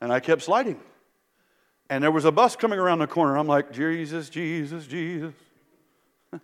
[0.00, 0.78] And I kept sliding.
[1.88, 3.38] And there was a bus coming around the corner.
[3.38, 5.32] I'm like, Jesus, Jesus, Jesus.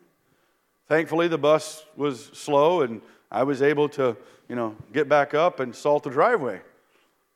[0.88, 4.16] Thankfully, the bus was slow and I was able to,
[4.52, 6.60] you know, get back up and salt the driveway.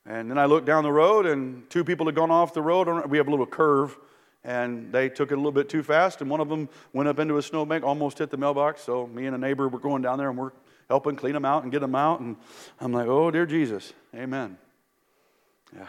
[0.05, 3.07] And then I looked down the road and two people had gone off the road.
[3.09, 3.97] We have a little curve
[4.45, 7.19] and they took it a little bit too fast and one of them went up
[7.19, 8.83] into a snowbank, almost hit the mailbox.
[8.83, 10.51] So me and a neighbor were going down there and we're
[10.91, 12.21] helping clean them out and get them out.
[12.21, 12.37] And
[12.81, 14.59] I'm like, oh, dear Jesus, amen.
[15.75, 15.87] Yeah,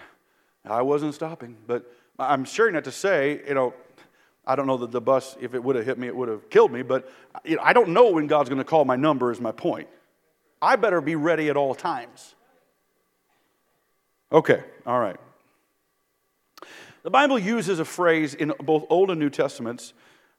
[0.64, 3.74] I wasn't stopping, but I'm sharing that to say, you know,
[4.46, 6.50] I don't know that the bus, if it would have hit me, it would have
[6.50, 7.12] killed me, but
[7.62, 9.90] I don't know when God's going to call my number, is my point.
[10.62, 12.36] I better be ready at all times.
[14.32, 15.18] Okay, all right.
[17.04, 19.94] The Bible uses a phrase in both Old and New Testaments.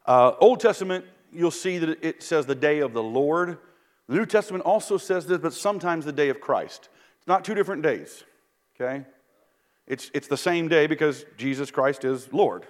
[0.05, 3.59] Uh, Old Testament, you'll see that it says the day of the Lord.
[4.09, 6.89] The New Testament also says this, but sometimes the day of Christ.
[7.19, 8.25] It's not two different days,
[8.75, 9.05] okay?
[9.87, 12.67] It's, it's the same day because Jesus Christ is Lord.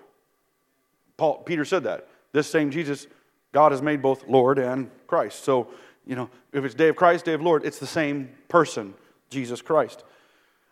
[1.16, 2.06] Paul, Peter said that.
[2.32, 3.08] This same Jesus,
[3.52, 5.42] God has made both Lord and Christ.
[5.42, 5.68] So,
[6.08, 8.94] you know, if it's day of Christ, day of Lord, it's the same person,
[9.28, 10.02] Jesus Christ.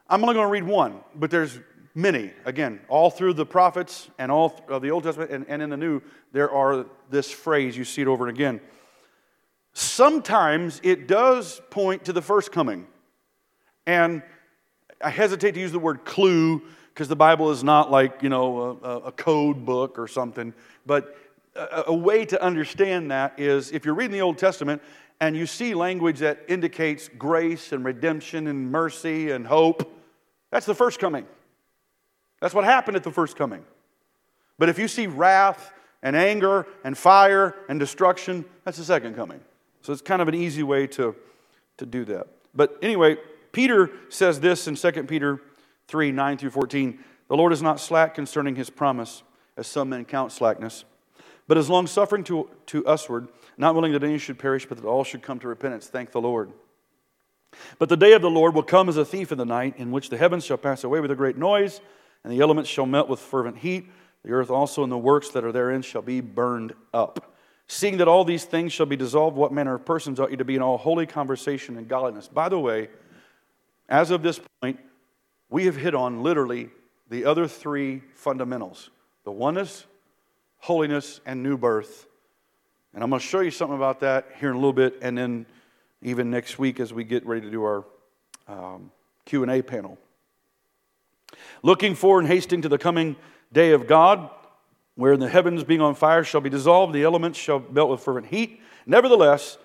[0.08, 1.60] I'm only going to read one, but there's
[1.94, 2.32] many.
[2.46, 5.76] Again, all through the prophets and all of the Old Testament and, and in the
[5.76, 6.00] New,
[6.32, 7.76] there are this phrase.
[7.76, 8.60] You see it over and again.
[9.74, 12.86] Sometimes it does point to the first coming.
[13.86, 14.22] And
[15.02, 16.62] I hesitate to use the word clue
[16.94, 20.54] because the Bible is not like, you know, a, a code book or something.
[20.86, 21.14] But
[21.54, 24.82] a, a way to understand that is if you're reading the Old Testament
[25.20, 29.92] and you see language that indicates grace and redemption and mercy and hope,
[30.50, 31.26] that's the first coming.
[32.40, 33.64] That's what happened at the first coming.
[34.58, 39.40] But if you see wrath and anger and fire and destruction, that's the second coming.
[39.82, 41.14] So it's kind of an easy way to,
[41.78, 42.26] to do that.
[42.54, 43.16] But anyway,
[43.52, 45.40] Peter says this in 2 Peter
[45.88, 46.98] 3 9 through 14.
[47.28, 49.22] The Lord is not slack concerning his promise,
[49.56, 50.84] as some men count slackness,
[51.48, 54.86] but is long suffering to, to usward, not willing that any should perish, but that
[54.86, 55.86] all should come to repentance.
[55.86, 56.52] Thank the Lord.
[57.78, 59.90] But the day of the Lord will come as a thief in the night, in
[59.90, 61.80] which the heavens shall pass away with a great noise,
[62.22, 63.88] and the elements shall melt with fervent heat.
[64.22, 67.34] the earth also and the works that are therein shall be burned up.
[67.68, 70.44] Seeing that all these things shall be dissolved, what manner of persons ought you to
[70.44, 72.28] be in all holy conversation and godliness?
[72.28, 72.88] By the way,
[73.88, 74.78] as of this point,
[75.48, 76.70] we have hit on literally
[77.08, 78.90] the other three fundamentals
[79.24, 79.86] the oneness,
[80.58, 82.06] holiness, and new birth.
[82.96, 85.18] And I'm going to show you something about that here in a little bit, and
[85.18, 85.44] then
[86.00, 87.84] even next week as we get ready to do our
[88.48, 88.90] um,
[89.26, 89.98] Q&A panel.
[91.62, 93.16] Looking for and hasting to the coming
[93.52, 94.30] day of God,
[94.94, 98.28] where the heavens being on fire shall be dissolved, the elements shall melt with fervent
[98.28, 98.62] heat.
[98.86, 99.58] Nevertheless,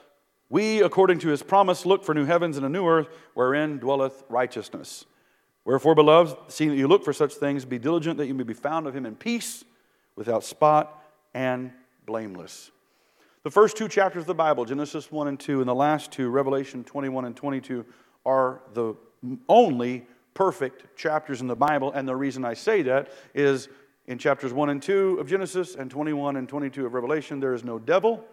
[0.49, 4.25] we, according to his promise, look for new heavens and a new earth wherein dwelleth
[4.27, 5.05] righteousness.
[5.63, 8.53] Wherefore, beloved, seeing that you look for such things, be diligent that you may be
[8.53, 9.63] found of him in peace,
[10.17, 11.01] without spot,
[11.33, 11.71] and
[12.05, 12.71] blameless.
[13.43, 16.29] The first two chapters of the Bible, Genesis 1 and 2, and the last two,
[16.29, 17.83] Revelation 21 and 22,
[18.23, 18.93] are the
[19.49, 21.91] only perfect chapters in the Bible.
[21.91, 23.67] And the reason I say that is
[24.05, 27.63] in chapters 1 and 2 of Genesis and 21 and 22 of Revelation, there is
[27.63, 28.23] no devil,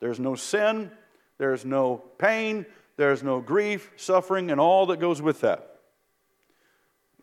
[0.00, 0.90] there's no sin,
[1.36, 2.64] there's no pain,
[2.96, 5.80] there's no grief, suffering, and all that goes with that.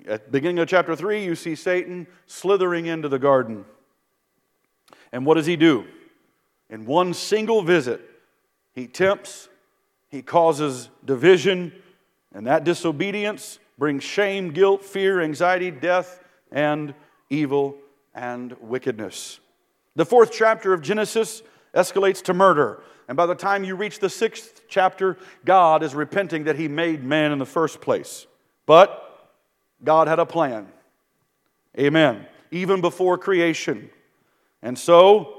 [0.07, 3.65] At the beginning of chapter 3, you see Satan slithering into the garden.
[5.11, 5.85] And what does he do?
[6.69, 8.01] In one single visit,
[8.73, 9.49] he tempts,
[10.09, 11.71] he causes division,
[12.33, 16.93] and that disobedience brings shame, guilt, fear, anxiety, death, and
[17.29, 17.75] evil
[18.13, 19.39] and wickedness.
[19.95, 21.41] The fourth chapter of Genesis
[21.73, 22.81] escalates to murder.
[23.07, 27.03] And by the time you reach the sixth chapter, God is repenting that he made
[27.03, 28.27] man in the first place.
[28.65, 29.03] But
[29.83, 30.67] God had a plan.
[31.79, 32.25] Amen.
[32.51, 33.89] Even before creation.
[34.61, 35.36] And so,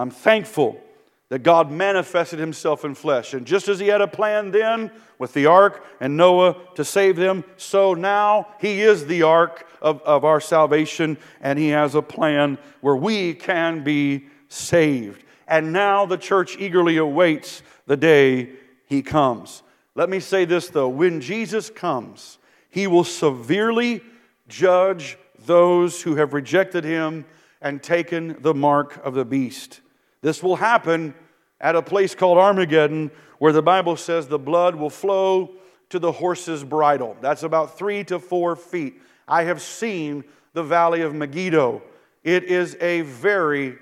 [0.00, 0.80] I'm thankful
[1.28, 3.34] that God manifested himself in flesh.
[3.34, 7.16] And just as he had a plan then with the ark and Noah to save
[7.16, 12.00] them, so now he is the ark of, of our salvation, and he has a
[12.00, 15.22] plan where we can be saved.
[15.46, 18.52] And now the church eagerly awaits the day
[18.86, 19.62] he comes.
[19.94, 22.38] Let me say this though when Jesus comes,
[22.70, 24.00] he will severely
[24.48, 27.26] judge those who have rejected him
[27.60, 29.80] and taken the mark of the beast.
[30.22, 31.14] This will happen
[31.60, 35.54] at a place called Armageddon, where the Bible says the blood will flow
[35.90, 37.16] to the horse's bridle.
[37.20, 39.00] That's about three to four feet.
[39.26, 41.82] I have seen the valley of Megiddo.
[42.22, 43.78] It is a very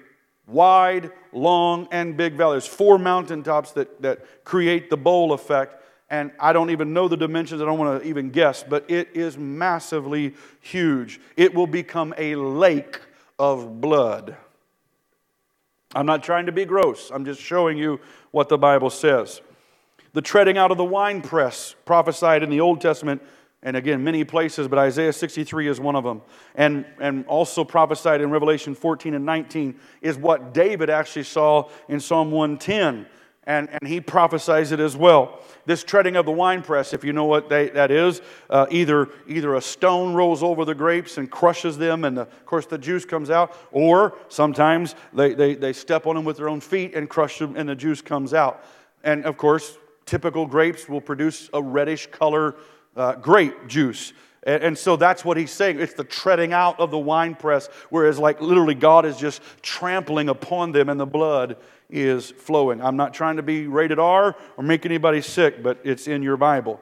[0.47, 2.55] wide, long, and big valley.
[2.55, 5.83] There's four mountaintops that, that create the bowl effect.
[6.11, 9.11] And I don't even know the dimensions, I don't want to even guess, but it
[9.13, 11.21] is massively huge.
[11.37, 13.01] It will become a lake
[13.39, 14.37] of blood.
[15.95, 19.41] I'm not trying to be gross, I'm just showing you what the Bible says.
[20.13, 23.23] The treading out of the winepress prophesied in the Old Testament,
[23.63, 26.23] and again, many places, but Isaiah 63 is one of them.
[26.55, 32.01] And, and also prophesied in Revelation 14 and 19 is what David actually saw in
[32.01, 33.07] Psalm 110
[33.49, 35.41] and, and he prophesies it as well.
[35.65, 39.55] This treading of the winepress, if you know what they, that is, uh, either, either
[39.55, 43.07] a stone rolls over the grapes and crushes them, and the, of course the juice
[43.07, 47.09] comes out, or sometimes they, they, they step on them with their own feet and
[47.09, 48.65] crush them, and the juice comes out.
[49.03, 52.55] And of course, typical grapes will produce a reddish color
[52.97, 54.13] uh, grape juice.
[54.45, 55.81] And, so that's what he's saying.
[55.81, 60.73] It's the treading out of the winepress, whereas, like, literally, God is just trampling upon
[60.73, 61.57] them, and the blood
[61.91, 62.83] is flowing.
[62.83, 66.37] I'm not trying to be rated R or make anybody sick, but it's in your
[66.37, 66.81] Bible.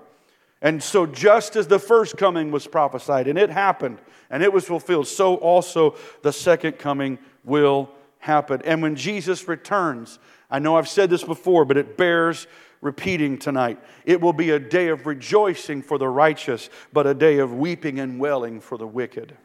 [0.62, 3.98] And so, just as the first coming was prophesied, and it happened,
[4.30, 8.62] and it was fulfilled, so also the second coming will happen.
[8.64, 10.18] And when Jesus returns,
[10.50, 12.46] I know I've said this before, but it bears
[12.80, 13.78] repeating tonight.
[14.04, 18.00] It will be a day of rejoicing for the righteous, but a day of weeping
[18.00, 19.36] and wailing for the wicked.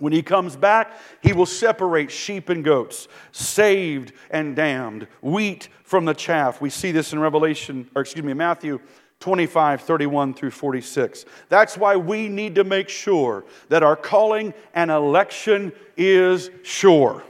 [0.00, 6.06] When he comes back, he will separate sheep and goats, saved and damned, wheat from
[6.06, 6.60] the chaff.
[6.60, 8.80] We see this in Revelation, or excuse me, Matthew
[9.20, 11.26] 25, 31 through 46.
[11.50, 17.22] That's why we need to make sure that our calling and election is sure.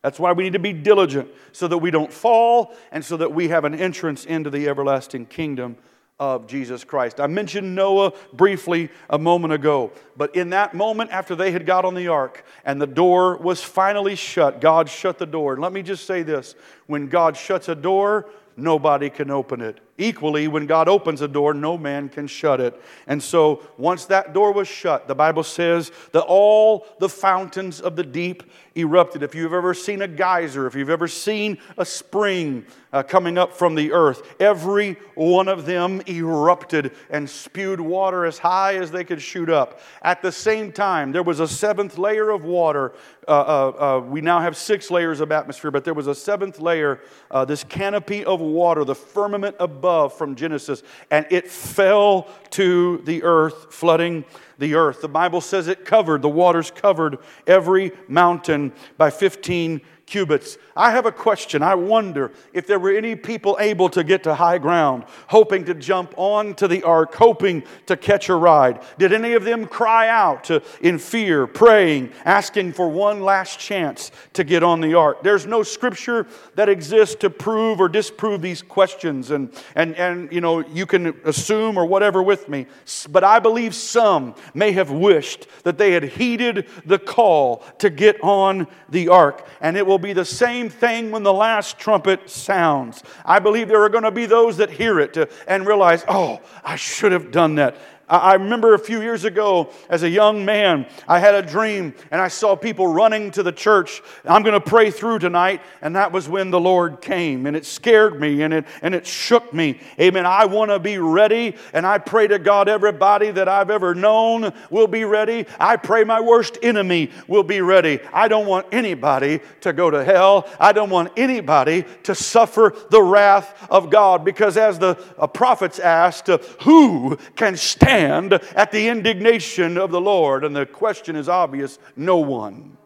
[0.00, 3.32] That's why we need to be diligent so that we don't fall and so that
[3.32, 5.76] we have an entrance into the everlasting kingdom
[6.18, 7.20] of Jesus Christ.
[7.20, 11.84] I mentioned Noah briefly a moment ago, but in that moment after they had got
[11.84, 15.58] on the ark and the door was finally shut, God shut the door.
[15.58, 16.54] Let me just say this
[16.86, 19.80] when God shuts a door, nobody can open it.
[19.98, 22.80] Equally, when God opens a door, no man can shut it.
[23.06, 27.96] And so, once that door was shut, the Bible says that all the fountains of
[27.96, 28.42] the deep
[28.76, 29.22] erupted.
[29.22, 33.52] If you've ever seen a geyser, if you've ever seen a spring uh, coming up
[33.52, 39.04] from the earth, every one of them erupted and spewed water as high as they
[39.04, 39.80] could shoot up.
[40.02, 42.92] At the same time, there was a seventh layer of water.
[43.26, 46.60] Uh, uh, uh we now have six layers of atmosphere, but there was a seventh
[46.60, 52.98] layer, uh, this canopy of water, the firmament above from Genesis, and it fell to
[53.04, 54.24] the earth, flooding
[54.58, 55.00] the earth.
[55.00, 60.56] The Bible says it covered, the waters covered every mountain by 15 cubits.
[60.76, 61.62] I have a question.
[61.62, 65.74] I wonder if there were any people able to get to high ground, hoping to
[65.74, 68.80] jump onto the ark, hoping to catch a ride.
[68.98, 70.48] Did any of them cry out
[70.80, 75.22] in fear, praying, asking for one last chance to get on the ark?
[75.22, 80.40] There's no scripture that exists to prove or disprove these questions, and, and, and you
[80.40, 82.66] know, you can assume or whatever with me.
[83.10, 88.22] But I believe some may have wished that they had heeded the call to get
[88.22, 92.28] on the ark, and it will will be the same thing when the last trumpet
[92.28, 93.02] sounds.
[93.24, 96.42] I believe there are going to be those that hear it uh, and realize, oh,
[96.62, 97.78] I should have done that.
[98.08, 102.20] I remember a few years ago as a young man, I had a dream and
[102.20, 104.00] I saw people running to the church.
[104.24, 105.60] I'm going to pray through tonight.
[105.82, 107.46] And that was when the Lord came.
[107.46, 109.80] And it scared me and it, and it shook me.
[110.00, 110.24] Amen.
[110.24, 111.56] I want to be ready.
[111.72, 115.44] And I pray to God, everybody that I've ever known will be ready.
[115.58, 117.98] I pray my worst enemy will be ready.
[118.12, 120.48] I don't want anybody to go to hell.
[120.60, 124.24] I don't want anybody to suffer the wrath of God.
[124.24, 127.95] Because as the uh, prophets asked, uh, who can stand?
[127.96, 130.44] Stand at the indignation of the Lord?
[130.44, 132.76] And the question is obvious no one.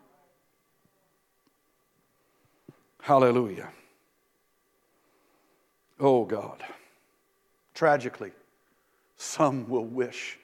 [3.02, 3.70] Hallelujah.
[5.98, 6.62] Oh God.
[7.74, 8.32] Tragically,
[9.16, 10.38] some will wish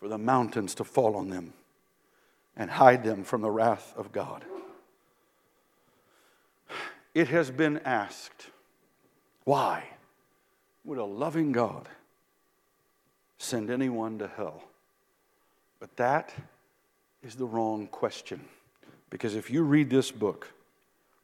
[0.00, 1.52] for the mountains to fall on them
[2.56, 4.44] and hide them from the wrath of God.
[7.14, 8.48] It has been asked,
[9.44, 9.84] why
[10.84, 11.88] would a loving God
[13.40, 14.62] send anyone to hell.
[15.80, 16.32] But that
[17.22, 18.40] is the wrong question.
[19.08, 20.52] Because if you read this book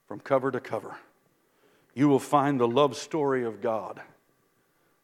[0.09, 0.97] from cover to cover,
[1.95, 4.01] you will find the love story of God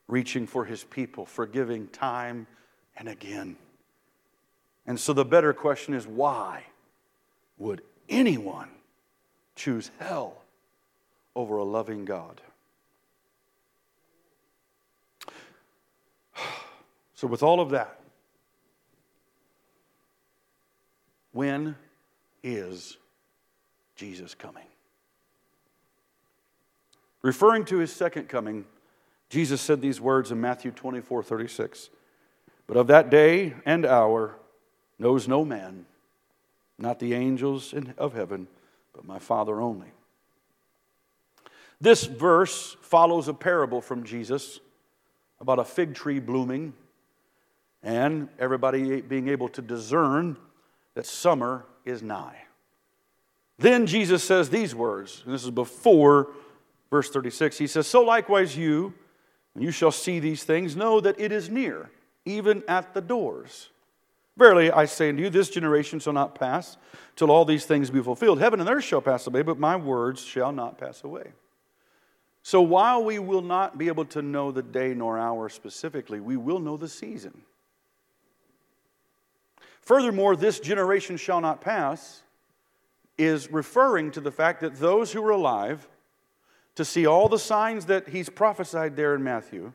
[0.08, 2.46] reaching for his people, forgiving time
[2.96, 3.56] and again.
[4.86, 6.64] And so the better question is why
[7.58, 8.68] would anyone
[9.54, 10.42] choose hell
[11.36, 12.40] over a loving God?
[17.22, 18.00] So, with all of that,
[21.30, 21.76] when
[22.42, 22.96] is
[23.94, 24.66] Jesus coming?
[27.22, 28.64] Referring to his second coming,
[29.28, 31.90] Jesus said these words in Matthew 24 36.
[32.66, 34.34] But of that day and hour
[34.98, 35.86] knows no man,
[36.76, 38.48] not the angels of heaven,
[38.92, 39.92] but my Father only.
[41.80, 44.58] This verse follows a parable from Jesus
[45.40, 46.72] about a fig tree blooming
[47.83, 50.37] and everybody being able to discern
[50.95, 52.37] that summer is nigh.
[53.59, 56.30] Then Jesus says these words, and this is before
[56.91, 57.59] verse 36.
[57.59, 58.95] He says, So likewise, you,
[59.55, 61.91] when you shall see these things, know that it is near,
[62.24, 63.70] even at the doors.
[64.37, 66.78] Verily, I say unto you, this generation shall not pass
[67.16, 68.39] till all these things be fulfilled.
[68.41, 71.33] Heaven and earth shall pass away, but my words shall not pass away.
[72.43, 76.37] So while we will not be able to know the day nor hour specifically, we
[76.37, 77.43] will know the season.
[79.83, 82.22] Furthermore, this generation shall not pass
[83.18, 85.89] is referring to the fact that those who are alive
[86.76, 89.72] to see all the signs that he's prophesied there in Matthew,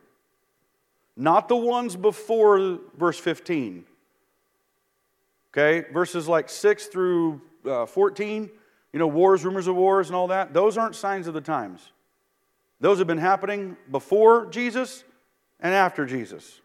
[1.16, 3.84] not the ones before verse 15.
[5.52, 8.50] Okay, verses like 6 through uh, 14,
[8.92, 11.92] you know, wars, rumors of wars, and all that, those aren't signs of the times.
[12.80, 15.04] Those have been happening before Jesus
[15.60, 16.60] and after Jesus.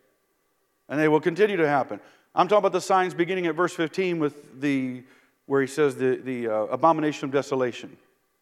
[0.89, 1.99] And they will continue to happen.
[2.35, 5.03] I'm talking about the signs beginning at verse 15 with the,
[5.45, 7.95] where he says the, the uh, abomination of desolation.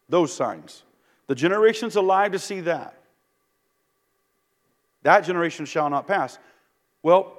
[0.08, 0.82] Those signs.
[1.26, 2.96] The generations alive to see that.
[5.02, 6.38] That generation shall not pass.
[7.02, 7.38] Well,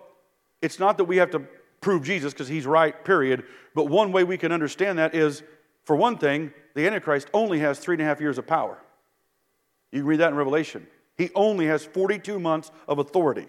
[0.62, 1.40] it's not that we have to
[1.82, 3.46] prove Jesus because he's right, period.
[3.74, 5.44] But one way we can understand that is,
[5.86, 8.78] for one thing, the Antichrist only has three and a half years of power.
[9.92, 10.88] You can read that in Revelation.
[11.18, 13.48] He only has 42 months of authority.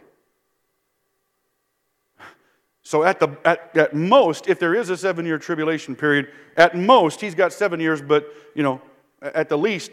[2.85, 6.77] So, at, the, at, at most, if there is a seven year tribulation period, at
[6.77, 8.81] most, he's got seven years, but, you know,
[9.23, 9.93] at the least,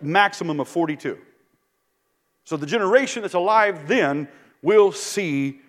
[0.00, 1.16] maximum of 42.
[2.44, 4.26] So the generation that's alive then
[4.60, 5.60] will see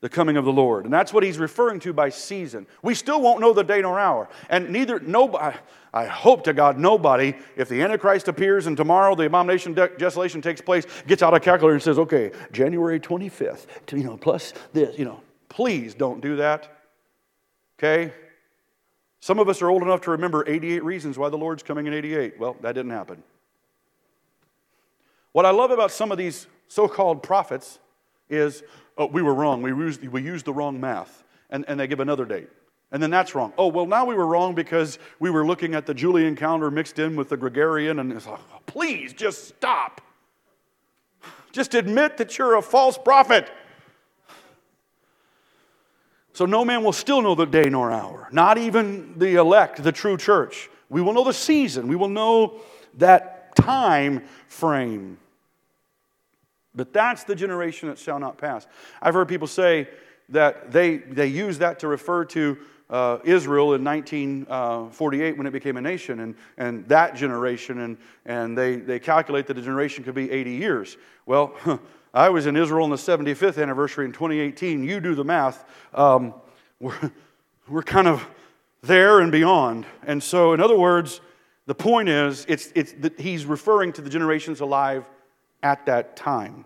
[0.00, 0.84] the coming of the Lord.
[0.84, 2.66] And that's what he's referring to by season.
[2.82, 4.28] We still won't know the day nor hour.
[4.50, 5.56] And neither, nobody,
[5.94, 10.60] I hope to God, nobody, if the Antichrist appears and tomorrow the abomination desolation takes
[10.60, 15.04] place, gets out a calculator and says, okay, January 25th, you know, plus this, you
[15.04, 15.20] know.
[15.48, 16.68] Please don't do that.
[17.78, 18.12] Okay?
[19.20, 21.94] Some of us are old enough to remember 88 reasons why the Lord's coming in
[21.94, 22.38] 88.
[22.38, 23.22] Well, that didn't happen.
[25.32, 27.78] What I love about some of these so called prophets
[28.30, 28.62] is
[28.98, 29.62] oh, we were wrong.
[29.62, 31.24] We used, we used the wrong math.
[31.50, 32.48] And, and they give another date.
[32.92, 33.52] And then that's wrong.
[33.58, 36.98] Oh, well, now we were wrong because we were looking at the Julian calendar mixed
[36.98, 37.98] in with the Gregorian.
[37.98, 40.00] And it's like, oh, please just stop.
[41.52, 43.50] Just admit that you're a false prophet.
[46.36, 49.90] So no man will still know the day nor hour, not even the elect, the
[49.90, 50.68] true church.
[50.90, 52.60] We will know the season, we will know
[52.98, 55.16] that time frame.
[56.74, 58.66] But that's the generation that shall not pass.
[59.00, 59.88] I've heard people say
[60.28, 62.58] that they, they use that to refer to
[62.90, 68.58] uh, Israel in 1948 when it became a nation and, and that generation, and, and
[68.58, 70.98] they, they calculate that the generation could be 80 years.
[71.24, 71.54] Well,
[72.16, 74.82] I was in Israel on the 75th anniversary in 2018.
[74.82, 75.66] You do the math.
[75.92, 76.32] Um,
[76.80, 77.12] we're,
[77.68, 78.26] we're kind of
[78.80, 79.84] there and beyond.
[80.02, 81.20] And so, in other words,
[81.66, 85.04] the point is, it's, it's that he's referring to the generations alive
[85.62, 86.64] at that time.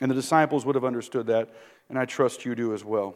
[0.00, 1.54] And the disciples would have understood that,
[1.88, 3.14] and I trust you do as well.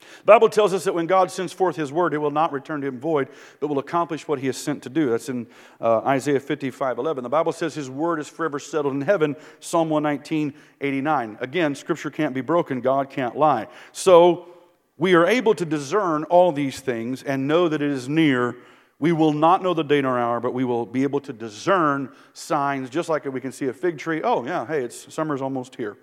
[0.00, 2.80] The Bible tells us that when God sends forth his word, it will not return
[2.80, 3.28] to him void,
[3.58, 5.10] but will accomplish what he has sent to do.
[5.10, 5.46] That's in
[5.80, 7.22] uh, Isaiah 55 11.
[7.22, 11.38] The Bible says his word is forever settled in heaven, Psalm 119 89.
[11.40, 13.68] Again, scripture can't be broken, God can't lie.
[13.92, 14.48] So
[14.96, 18.56] we are able to discern all these things and know that it is near.
[18.98, 22.12] We will not know the day nor hour, but we will be able to discern
[22.34, 24.20] signs, just like we can see a fig tree.
[24.22, 25.96] Oh, yeah, hey, it's summer's almost here.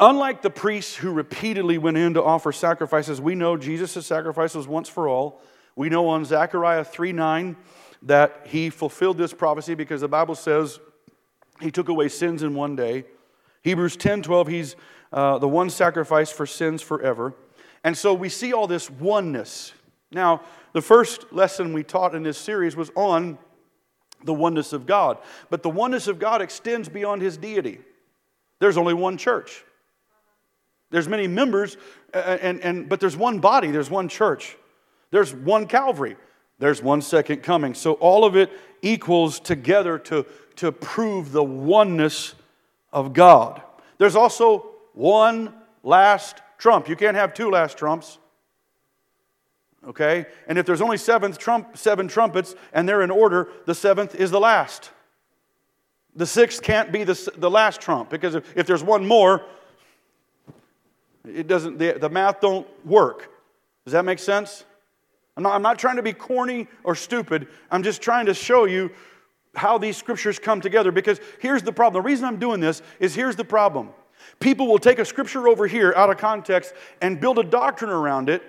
[0.00, 4.68] Unlike the priests who repeatedly went in to offer sacrifices, we know Jesus' sacrifice was
[4.68, 5.40] once for all.
[5.74, 7.56] We know on Zechariah 3 9
[8.02, 10.78] that he fulfilled this prophecy because the Bible says
[11.60, 13.04] he took away sins in one day.
[13.62, 14.76] Hebrews 10 12, he's
[15.12, 17.34] uh, the one sacrifice for sins forever.
[17.82, 19.72] And so we see all this oneness.
[20.12, 20.42] Now,
[20.72, 23.38] the first lesson we taught in this series was on
[24.22, 25.18] the oneness of God.
[25.50, 27.80] But the oneness of God extends beyond his deity.
[28.58, 29.64] There's only one church.
[30.90, 31.76] There's many members,
[32.14, 34.56] uh, uh, and, and, but there's one body, there's one church.
[35.10, 36.16] There's one Calvary,
[36.58, 37.74] there's one second coming.
[37.74, 38.50] So all of it
[38.82, 40.26] equals together to,
[40.56, 42.34] to prove the oneness
[42.92, 43.62] of God.
[43.98, 46.88] There's also one last trump.
[46.88, 48.18] You can't have two last trumps.
[49.86, 50.26] Okay?
[50.46, 54.30] And if there's only seventh trump, seven trumpets and they're in order, the seventh is
[54.30, 54.90] the last.
[56.16, 59.44] The sixth can't be the, the last trump because if, if there's one more,
[61.28, 63.30] it doesn't, the, the math don't work.
[63.84, 64.64] Does that make sense?
[65.36, 67.48] I'm not, I'm not trying to be corny or stupid.
[67.70, 68.90] I'm just trying to show you
[69.54, 72.02] how these scriptures come together because here's the problem.
[72.02, 73.90] The reason I'm doing this is here's the problem.
[74.40, 78.28] People will take a scripture over here out of context and build a doctrine around
[78.28, 78.42] it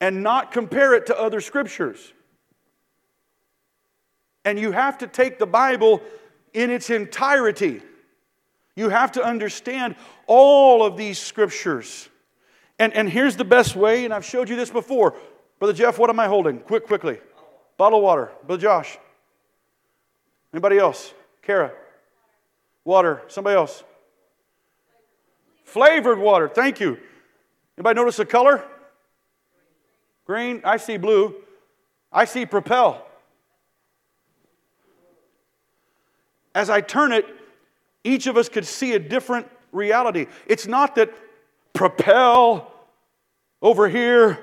[0.00, 2.12] and not compare it to other scriptures.
[4.44, 6.02] And you have to take the Bible
[6.52, 7.82] in its entirety.
[8.74, 9.96] You have to understand
[10.34, 12.08] all of these scriptures.
[12.78, 15.14] And, and here's the best way, and I've showed you this before.
[15.58, 16.60] Brother Jeff, what am I holding?
[16.60, 17.18] Quick, quickly.
[17.76, 18.32] Bottle of water.
[18.46, 18.96] Brother Josh.
[20.54, 21.12] Anybody else?
[21.42, 21.70] Kara.
[22.82, 23.20] Water.
[23.28, 23.84] Somebody else.
[25.64, 26.48] Flavored water.
[26.48, 26.96] Thank you.
[27.76, 28.64] Anybody notice the color?
[30.24, 30.62] Green.
[30.64, 31.34] I see blue.
[32.10, 33.06] I see propel.
[36.54, 37.26] As I turn it,
[38.02, 40.26] each of us could see a different reality.
[40.46, 41.12] It's not that
[41.72, 42.72] propel
[43.60, 44.38] over here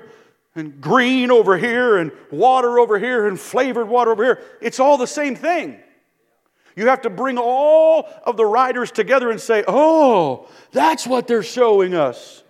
[0.54, 4.42] and green over here and water over here and flavored water over here.
[4.60, 5.78] It's all the same thing.
[6.76, 11.42] You have to bring all of the writers together and say, oh, that's what they're
[11.42, 12.42] showing us.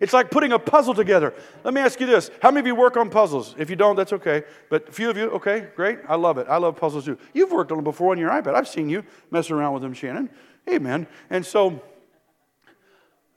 [0.00, 1.34] It's like putting a puzzle together.
[1.62, 2.30] Let me ask you this.
[2.40, 3.54] How many of you work on puzzles?
[3.58, 4.44] If you don't, that's okay.
[4.70, 5.98] But a few of you, okay, great.
[6.08, 6.46] I love it.
[6.48, 7.18] I love puzzles too.
[7.34, 8.54] You've worked on them before on your iPad.
[8.54, 10.30] I've seen you messing around with them, Shannon.
[10.68, 11.06] Amen.
[11.28, 11.82] And so,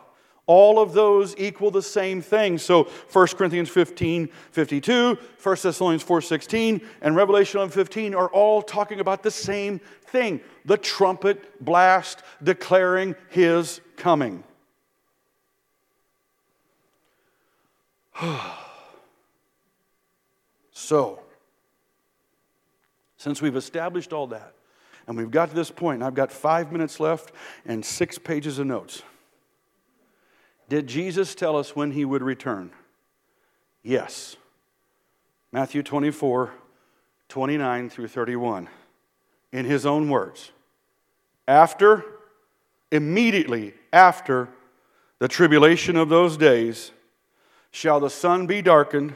[0.47, 2.59] All of those equal the same thing.
[2.59, 8.61] So 1 Corinthians 15, 52, 1 Thessalonians 4, 16, and Revelation 11, 15 are all
[8.61, 14.45] talking about the same thing the trumpet blast declaring his coming.
[20.72, 21.20] so,
[23.16, 24.55] since we've established all that,
[25.07, 27.32] and we've got to this point, and I've got five minutes left
[27.66, 29.03] and six pages of notes.
[30.74, 32.72] Did Jesus tell us when he would return?
[33.84, 34.34] Yes.
[35.52, 36.52] Matthew 24,
[37.28, 38.68] 29 through 31.
[39.52, 40.50] In his own words.
[41.46, 42.04] After,
[42.90, 44.48] immediately after
[45.20, 46.90] the tribulation of those days,
[47.70, 49.14] shall the sun be darkened,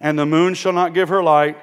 [0.00, 1.58] and the moon shall not give her light,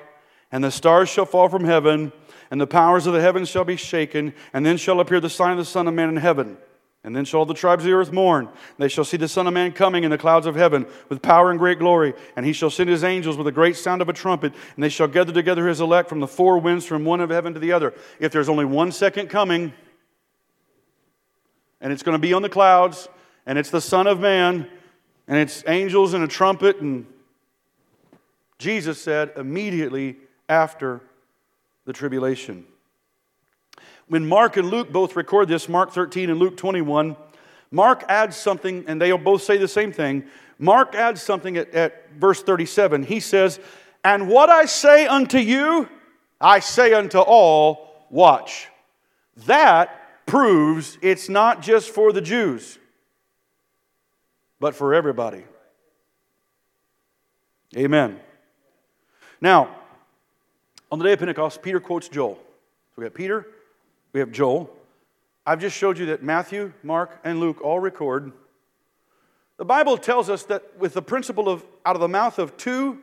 [0.51, 2.11] and the stars shall fall from heaven,
[2.51, 5.53] and the powers of the heavens shall be shaken, and then shall appear the sign
[5.53, 6.59] of the Son of Man in heaven.
[7.07, 8.49] And then shall all the tribes of the earth mourn.
[8.77, 11.51] They shall see the Son of Man coming in the clouds of heaven with power
[11.51, 12.13] and great glory.
[12.35, 14.89] And he shall send his angels with a great sound of a trumpet, and they
[14.89, 17.71] shall gather together his elect from the four winds from one of heaven to the
[17.71, 17.93] other.
[18.19, 19.71] If there's only one second coming,
[21.79, 23.07] and it's going to be on the clouds,
[23.45, 24.69] and it's the Son of Man,
[25.29, 27.05] and it's angels and a trumpet, and
[28.57, 30.17] Jesus said immediately
[30.49, 30.99] after
[31.85, 32.65] the tribulation.
[34.07, 37.15] When Mark and Luke both record this, Mark 13 and Luke 21,
[37.71, 40.23] Mark adds something, and they'll both say the same thing.
[40.59, 43.03] Mark adds something at, at verse 37.
[43.03, 43.59] He says,
[44.03, 45.89] And what I say unto you,
[46.39, 48.69] I say unto all, watch.
[49.45, 52.79] That proves it's not just for the Jews,
[54.59, 55.43] but for everybody.
[57.75, 58.19] Amen.
[59.41, 59.75] Now,
[60.91, 62.35] on the day of Pentecost, Peter quotes Joel.
[62.35, 63.45] So we got Peter,
[64.13, 64.69] we have Joel.
[65.45, 68.33] I've just showed you that Matthew, Mark, and Luke all record.
[69.57, 72.99] The Bible tells us that with the principle of out of the mouth of two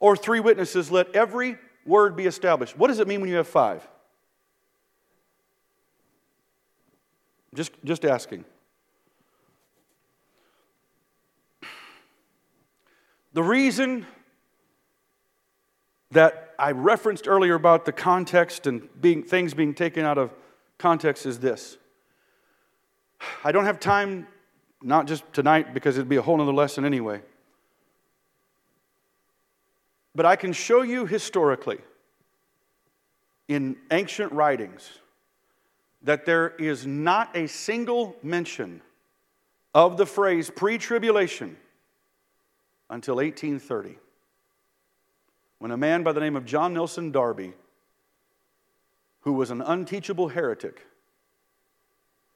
[0.00, 2.76] or three witnesses, let every word be established.
[2.78, 3.86] What does it mean when you have five?
[7.54, 8.44] Just, just asking.
[13.34, 14.06] The reason
[16.12, 20.30] that I referenced earlier about the context and being, things being taken out of
[20.78, 21.76] context is this.
[23.42, 24.26] I don't have time,
[24.82, 27.22] not just tonight, because it'd be a whole other lesson anyway.
[30.14, 31.78] But I can show you historically
[33.48, 34.98] in ancient writings
[36.02, 38.82] that there is not a single mention
[39.74, 41.56] of the phrase pre tribulation
[42.90, 44.01] until 1830
[45.62, 47.52] when a man by the name of John Nelson Darby,
[49.20, 50.84] who was an unteachable heretic,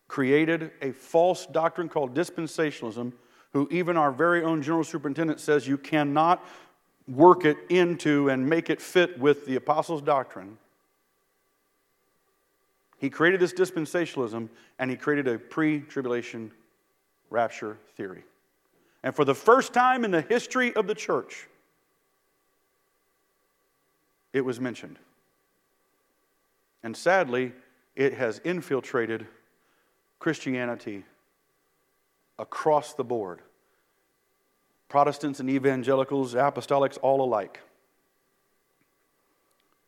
[0.06, 3.12] created a false doctrine called dispensationalism,
[3.52, 6.46] who even our very own general superintendent says you cannot
[7.08, 10.56] work it into and make it fit with the apostles' doctrine.
[12.98, 14.48] He created this dispensationalism
[14.78, 16.52] and he created a pre tribulation
[17.30, 18.22] rapture theory.
[19.02, 21.48] And for the first time in the history of the church,
[24.36, 24.98] it was mentioned.
[26.82, 27.54] And sadly,
[27.94, 29.26] it has infiltrated
[30.18, 31.04] Christianity
[32.38, 33.40] across the board.
[34.90, 37.60] Protestants and evangelicals, apostolics, all alike.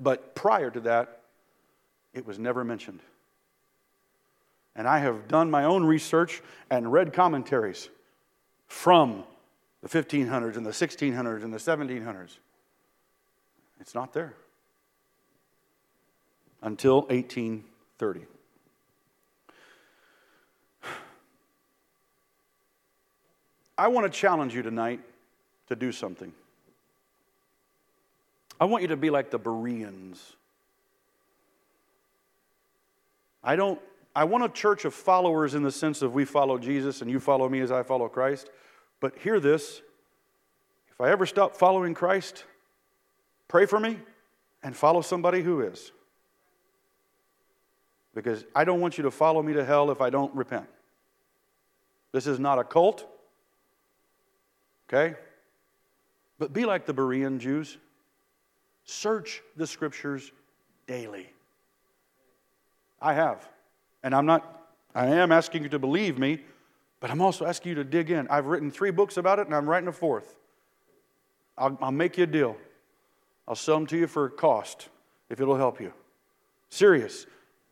[0.00, 1.20] But prior to that,
[2.14, 3.00] it was never mentioned.
[4.74, 6.40] And I have done my own research
[6.70, 7.90] and read commentaries
[8.66, 9.24] from
[9.82, 12.38] the 1500s and the 1600s and the 1700s.
[13.80, 14.34] It's not there
[16.62, 18.26] until 1830.
[23.76, 25.00] I want to challenge you tonight
[25.68, 26.32] to do something.
[28.60, 30.34] I want you to be like the Bereans.
[33.44, 33.80] I don't
[34.16, 37.20] I want a church of followers in the sense of we follow Jesus and you
[37.20, 38.50] follow me as I follow Christ.
[38.98, 39.80] But hear this
[40.90, 42.44] if I ever stop following Christ,
[43.48, 43.98] pray for me
[44.62, 45.92] and follow somebody who is.
[48.14, 50.66] Because I don't want you to follow me to hell if I don't repent.
[52.12, 53.06] This is not a cult.
[54.88, 55.16] Okay?
[56.38, 57.76] But be like the Berean Jews.
[58.84, 60.32] Search the scriptures
[60.86, 61.30] daily.
[63.00, 63.48] I have.
[64.02, 66.40] And I'm not, I am asking you to believe me,
[67.00, 68.26] but I'm also asking you to dig in.
[68.28, 70.34] I've written three books about it, and I'm writing a fourth.
[71.56, 72.56] I'll, make you a deal.
[73.48, 74.90] I'll sell them to you for cost
[75.30, 75.94] if it'll help you.
[76.68, 77.26] Serious.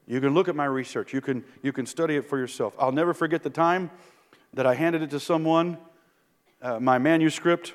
[0.07, 1.13] You can look at my research.
[1.13, 2.75] You can, you can study it for yourself.
[2.79, 3.91] I'll never forget the time
[4.55, 5.77] that I handed it to someone,
[6.63, 7.75] uh, my manuscript,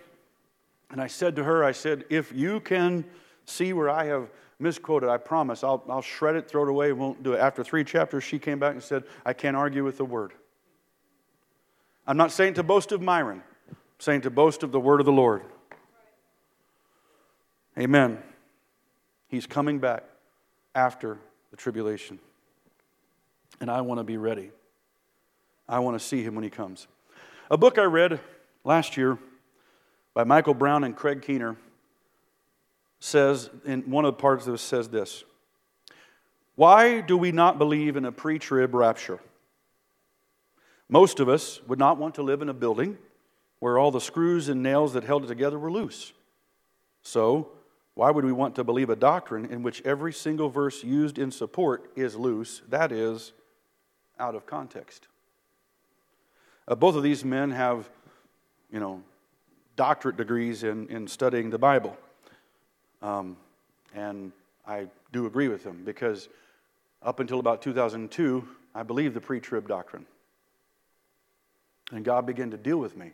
[0.90, 3.06] and I said to her, I said, if you can
[3.46, 4.30] see where I have
[4.60, 7.40] misquoted, I promise, I'll, I'll shred it, throw it away, won't do it.
[7.40, 10.34] After three chapters, she came back and said, I can't argue with the word.
[12.08, 15.06] I'm not saying to boast of Myron, I'm saying to boast of the word of
[15.06, 15.44] the Lord.
[17.78, 18.22] Amen.
[19.28, 20.04] He's coming back
[20.76, 21.18] after
[21.52, 22.20] the tribulation.
[23.60, 24.52] And I want to be ready.
[25.68, 26.88] I want to see him when he comes.
[27.50, 28.20] A book I read
[28.64, 29.18] last year
[30.14, 31.56] by Michael Brown and Craig Keener
[33.00, 35.24] says, in one of the parts of it says this
[36.56, 39.20] Why do we not believe in a pre trib rapture?
[40.90, 42.98] Most of us would not want to live in a building
[43.60, 46.12] where all the screws and nails that held it together were loose.
[47.02, 47.50] So,
[47.94, 51.32] why would we want to believe a doctrine in which every single verse used in
[51.32, 53.34] support is loose, that is,
[54.20, 55.08] out of context?
[56.68, 57.90] Uh, both of these men have,
[58.72, 59.04] you know,
[59.76, 61.98] doctorate degrees in, in studying the Bible.
[63.02, 63.36] Um,
[63.94, 64.32] and
[64.66, 66.30] I do agree with them because
[67.02, 70.06] up until about 2002, I believed the pre trib doctrine.
[71.92, 73.12] And God began to deal with me.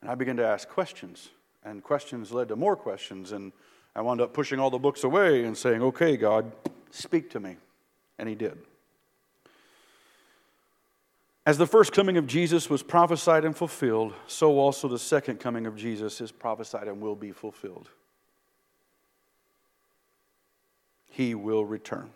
[0.00, 1.28] And I began to ask questions.
[1.64, 3.32] And questions led to more questions.
[3.32, 3.52] And
[3.94, 6.52] I wound up pushing all the books away and saying, Okay, God,
[6.90, 7.56] speak to me.
[8.18, 8.58] And He did.
[11.46, 15.66] As the first coming of Jesus was prophesied and fulfilled, so also the second coming
[15.66, 17.90] of Jesus is prophesied and will be fulfilled.
[21.14, 22.10] he will return.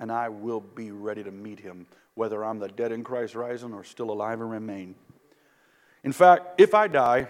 [0.00, 3.72] And I will be ready to meet him, whether I'm the dead in Christ rising
[3.72, 4.94] or still alive and remain.
[6.04, 7.28] In fact, if I die,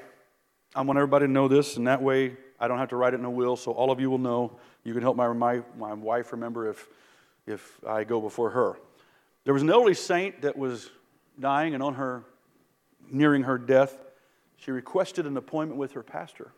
[0.74, 3.20] I want everybody to know this, and that way I don't have to write it
[3.20, 4.58] in a will, so all of you will know.
[4.84, 6.86] You can help my, my, my wife remember if,
[7.46, 8.78] if I go before her.
[9.44, 10.90] There was an elderly saint that was
[11.40, 12.24] dying and on her,
[13.10, 13.96] nearing her death.
[14.58, 16.52] She requested an appointment with her pastor.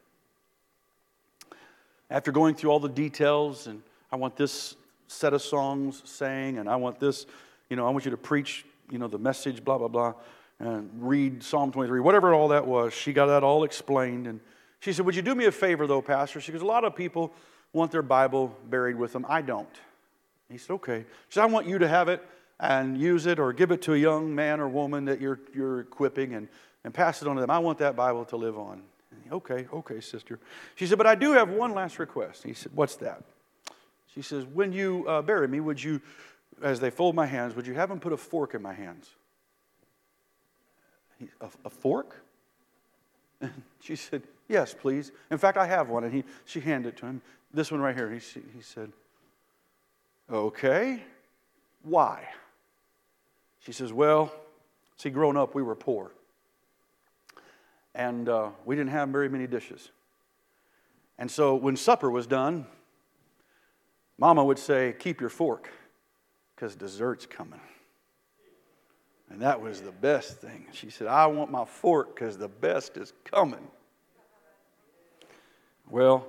[2.10, 4.74] After going through all the details and I want this
[5.06, 7.26] set of songs sang, and I want this,
[7.68, 10.14] you know, I want you to preach, you know, the message, blah, blah, blah,
[10.60, 12.92] and read Psalm 23, whatever all that was.
[12.92, 14.26] She got that all explained.
[14.26, 14.40] And
[14.78, 16.40] she said, Would you do me a favor, though, Pastor?
[16.40, 17.32] She goes, A lot of people
[17.72, 19.24] want their Bible buried with them.
[19.28, 19.68] I don't.
[20.50, 21.00] He said, Okay.
[21.28, 22.22] She said, I want you to have it
[22.60, 25.80] and use it or give it to a young man or woman that you're, you're
[25.80, 26.46] equipping and,
[26.84, 27.50] and pass it on to them.
[27.50, 28.82] I want that Bible to live on.
[29.24, 30.38] He, Okay, okay, sister.
[30.74, 32.42] She said, But I do have one last request.
[32.42, 33.22] He said, What's that?
[34.14, 36.02] She says, When you uh, bury me, would you,
[36.62, 39.08] as they fold my hands, would you have them put a fork in my hands?
[41.40, 42.22] A, a, fork?
[43.40, 43.50] And
[43.80, 45.12] she said, Yes, please.
[45.30, 46.04] In fact, I have one.
[46.04, 47.22] And he, she handed it to him.
[47.52, 48.10] This one right here.
[48.10, 48.20] He,
[48.54, 48.92] he said,
[50.30, 51.02] Okay,
[51.82, 52.28] why?
[53.60, 54.32] She says, Well,
[54.96, 56.12] see, growing up, we were poor.
[57.94, 59.90] And uh, we didn't have very many dishes.
[61.18, 62.66] And so when supper was done,
[64.18, 65.70] Mama would say, Keep your fork,
[66.54, 67.60] because dessert's coming.
[69.30, 70.66] And that was the best thing.
[70.72, 73.66] She said, I want my fork because the best is coming.
[75.88, 76.26] Well,